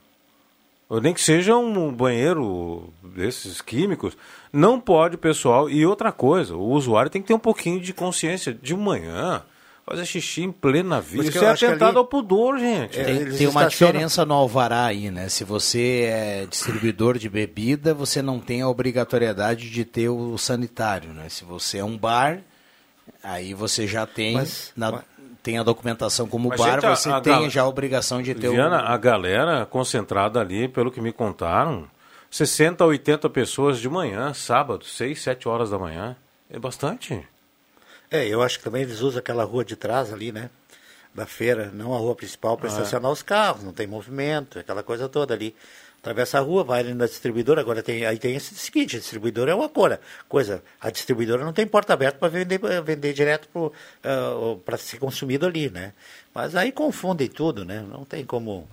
[1.01, 4.17] Nem que seja um banheiro desses químicos.
[4.51, 5.69] Não pode, pessoal.
[5.69, 9.41] E outra coisa, o usuário tem que ter um pouquinho de consciência de manhã.
[9.85, 11.23] Fazer xixi em plena vida.
[11.23, 12.99] Mas que Isso é atentado ali- ao pudor, gente.
[12.99, 15.27] É, Tem, tem uma diferença no alvará aí, né?
[15.27, 21.11] Se você é distribuidor de bebida, você não tem a obrigatoriedade de ter o sanitário,
[21.13, 21.27] né?
[21.29, 22.39] Se você é um bar,
[23.23, 25.03] aí você já tem, Mas- na-
[25.43, 28.21] tem a documentação como Mas, bar, gente, a- você a tem gal- já a obrigação
[28.21, 28.85] de ter Viana, o...
[28.87, 31.85] a galera concentrada ali, pelo que me contaram,
[32.29, 36.15] 60 a 80 pessoas de manhã, sábado, 6, 7 horas da manhã.
[36.49, 37.21] É bastante.
[38.11, 40.49] É, eu acho que também eles usam aquela rua de trás ali, né?
[41.15, 42.73] Da feira, não a rua principal, para Ah, é.
[42.73, 45.55] estacionar os carros, não tem movimento, aquela coisa toda ali.
[45.99, 49.51] Atravessa a rua, vai ali na distribuidora, agora tem, aí tem esse seguinte, a distribuidora
[49.51, 53.47] é uma cora, coisa, a distribuidora não tem porta aberta para vender, vender direto
[54.65, 55.93] para ser consumido ali, né?
[56.33, 57.85] Mas aí confundem tudo, né?
[57.87, 58.67] Não tem como...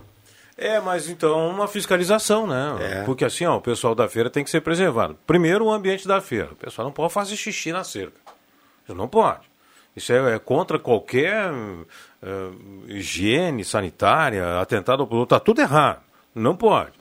[0.56, 2.76] É, mas então uma fiscalização, né?
[2.80, 3.02] É.
[3.04, 5.16] Porque assim, ó, o pessoal da feira tem que ser preservado.
[5.26, 6.48] Primeiro, o ambiente da feira.
[6.50, 8.27] O pessoal não pode fazer xixi na cerca.
[8.88, 9.40] Isso não pode.
[9.94, 11.50] Isso é, é contra qualquer
[12.22, 12.50] eh,
[12.86, 15.34] higiene sanitária, atentado ao produto.
[15.34, 16.00] Está tudo errado.
[16.34, 16.92] Não pode.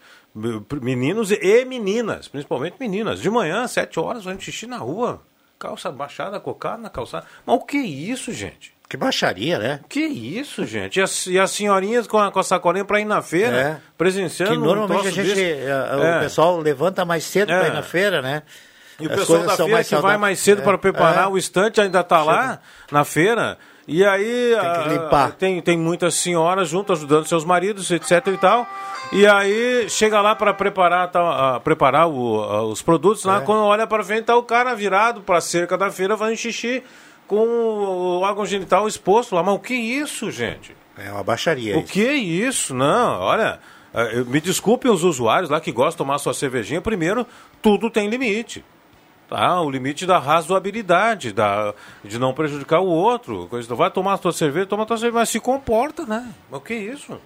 [0.82, 3.20] Meninos e meninas, principalmente meninas.
[3.22, 5.22] De manhã, sete horas, fazendo xixi na rua.
[5.58, 7.26] Calça baixada, cocada na calçada.
[7.46, 8.76] Mas o que é isso, gente?
[8.90, 9.80] Que baixaria, né?
[9.90, 10.98] Que isso, gente?
[10.98, 13.78] E as, e as senhorinhas com a, com a sacolinha para ir na feira, É.
[13.98, 15.42] presenciando Que normalmente um a gente, desse.
[15.44, 16.18] eh, É.
[16.18, 17.60] o pessoal levanta mais cedo É.
[17.60, 18.44] para ir na feira, né?
[19.00, 20.64] E o As pessoal da feira que vai mais cedo É.
[20.64, 21.28] para preparar É.
[21.28, 22.60] o estante ainda está lá
[22.92, 23.58] na feira.
[23.88, 25.32] E aí Tem que ah, limpar.
[25.34, 28.68] Tem, tem muitas senhoras junto ajudando seus maridos, etc e tal.
[29.14, 33.42] E aí chega lá para preparar, tal, ah, preparar o- ah, os produtos lá, É.
[33.42, 36.84] quando olha para frente tá o cara virado para cerca da feira fazendo xixi
[37.28, 39.44] com o órgão genital exposto lá.
[39.44, 40.76] Mas o que é isso, gente?
[40.98, 41.78] É uma baixaria.
[41.78, 42.74] O que é isso?
[42.74, 43.60] Não, olha,
[44.26, 46.82] me desculpem os usuários lá que gostam de tomar sua cervejinha.
[46.82, 47.26] Primeiro,
[47.62, 48.66] tudo tem limite.
[49.30, 49.62] Tá?
[49.62, 51.74] O limite da razoabilidade, da,
[52.04, 53.48] de não prejudicar o outro.
[53.50, 56.32] Coisa, vai tomar a tua cerveja, toma a tua cerveja, mas se comporta, né?
[56.50, 57.20] Mas o que é isso?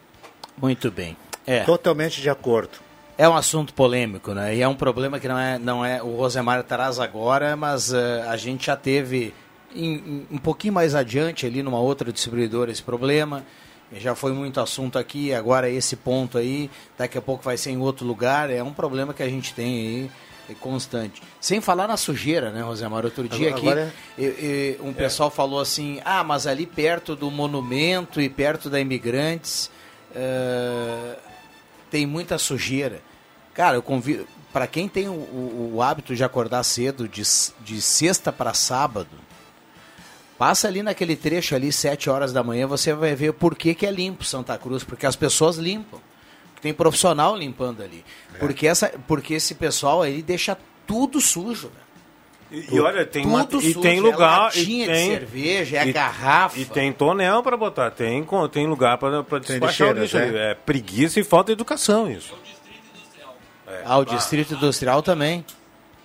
[0.58, 1.16] Muito bem.
[1.46, 1.62] É.
[1.64, 2.72] Totalmente de acordo.
[3.18, 4.56] É um assunto polêmico, né?
[4.56, 8.26] E é um problema que não é, não é o Rosemar traz agora, mas eh,
[8.28, 9.32] a gente já teve
[9.76, 13.44] em- em- um pouquinho mais adiante ali numa outra distribuidora esse problema.
[13.94, 17.78] Já foi muito assunto aqui, agora esse ponto aí, daqui a pouco vai ser em
[17.78, 18.50] outro lugar.
[18.50, 20.10] É um problema que a gente tem aí é
[20.56, 21.22] constante.
[21.40, 23.06] Sem falar na sujeira, né, Rosemar?
[23.06, 28.20] Outro dia aqui, agora e um pessoal falou assim: ah, mas ali perto do monumento
[28.22, 29.70] e perto da Imigrantes
[30.16, 31.16] eh,
[31.90, 33.02] tem muita sujeira.
[33.54, 34.28] Cara, eu convido.
[34.54, 37.22] Para quem tem o, o- o hábito de acordar cedo, de,
[37.62, 39.08] de sexta para sábado,
[40.38, 43.86] passa ali naquele trecho ali, sete horas da manhã, você vai ver por que, que
[43.86, 46.00] é limpo Santa Cruz, porque as pessoas limpam.
[46.62, 48.04] Tem profissional limpando ali.
[48.40, 51.68] Porque, essa, porque esse pessoal aí deixa tudo sujo.
[51.68, 51.82] né?
[52.52, 54.42] E, e olha, tem, uma, Tudo e sujo, tem é lugar.
[54.42, 56.60] latinha e de tem, cerveja, é e- garrafa.
[56.60, 60.18] E tem tonel para botar, tem, tem lugar para despachar lixo.
[60.18, 60.52] é.
[60.52, 62.34] É preguiça e falta de educação isso.
[63.86, 65.46] Ah, o Distrito Industrial também.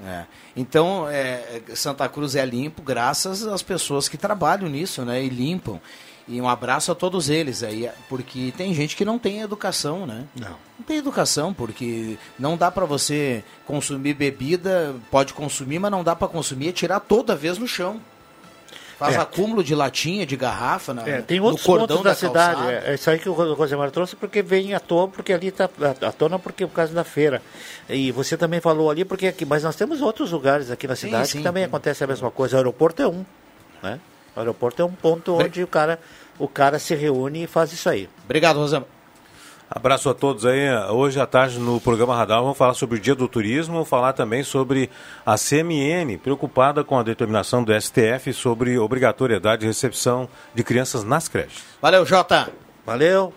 [0.04, 0.24] É.
[0.54, 5.22] Então, é, Santa Cruz é limpo graças às pessoas que trabalham nisso, né?
[5.24, 5.80] E limpam.
[6.28, 10.24] E um abraço a todos eles aí, porque tem gente que não tem educação, né?
[10.34, 10.56] Não.
[10.78, 16.16] Não tem educação, porque não dá para você consumir bebida, pode consumir, mas não dá
[16.16, 18.00] para consumir e tirar toda vez no chão.
[18.98, 19.18] Faz É.
[19.18, 22.56] acúmulo de latinha, de garrafa na, É, tem no outros cordão pontos da, calçada.
[22.62, 22.86] cidade.
[22.86, 25.48] É, é isso aí que o Ro- Rosemar trouxe, porque vem à toa, porque ali
[25.48, 25.68] está
[26.00, 27.40] à tona porque por causa da feira.
[27.90, 31.06] E você também falou ali, porque aqui, mas nós temos outros lugares aqui na Sim,
[31.08, 31.38] cidade sim.
[31.38, 32.56] que também acontece a mesma coisa.
[32.56, 33.24] O aeroporto é um.
[33.82, 34.00] Né?
[34.36, 35.98] O aeroporto é um ponto onde o cara,
[36.38, 38.06] o cara se reúne e faz isso aí.
[38.24, 38.86] Obrigado, Rosemar.
[39.68, 40.70] Abraço a todos aí.
[40.90, 44.12] Hoje à tarde no programa Radar vamos falar sobre o Dia do Turismo, vamos falar
[44.12, 44.88] também sobre
[45.24, 51.26] a CMN, preocupada com a determinação do STF sobre obrigatoriedade de recepção de crianças nas
[51.26, 51.64] creches.
[51.82, 52.48] Valeu, Jota.
[52.84, 53.32] Valeu.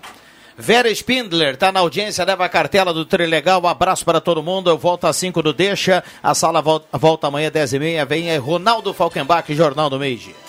[0.55, 3.63] Vera Spindler tá na audiência, leva a cartela do Trilegal.
[3.63, 4.69] Um abraço para todo mundo.
[4.69, 6.03] Eu volto às 5 do Deixa.
[6.21, 8.05] A sala volta, volta amanhã, 10 e meia.
[8.05, 10.48] Vem aí Ronaldo Falkenbach, Jornal do Meio Dia.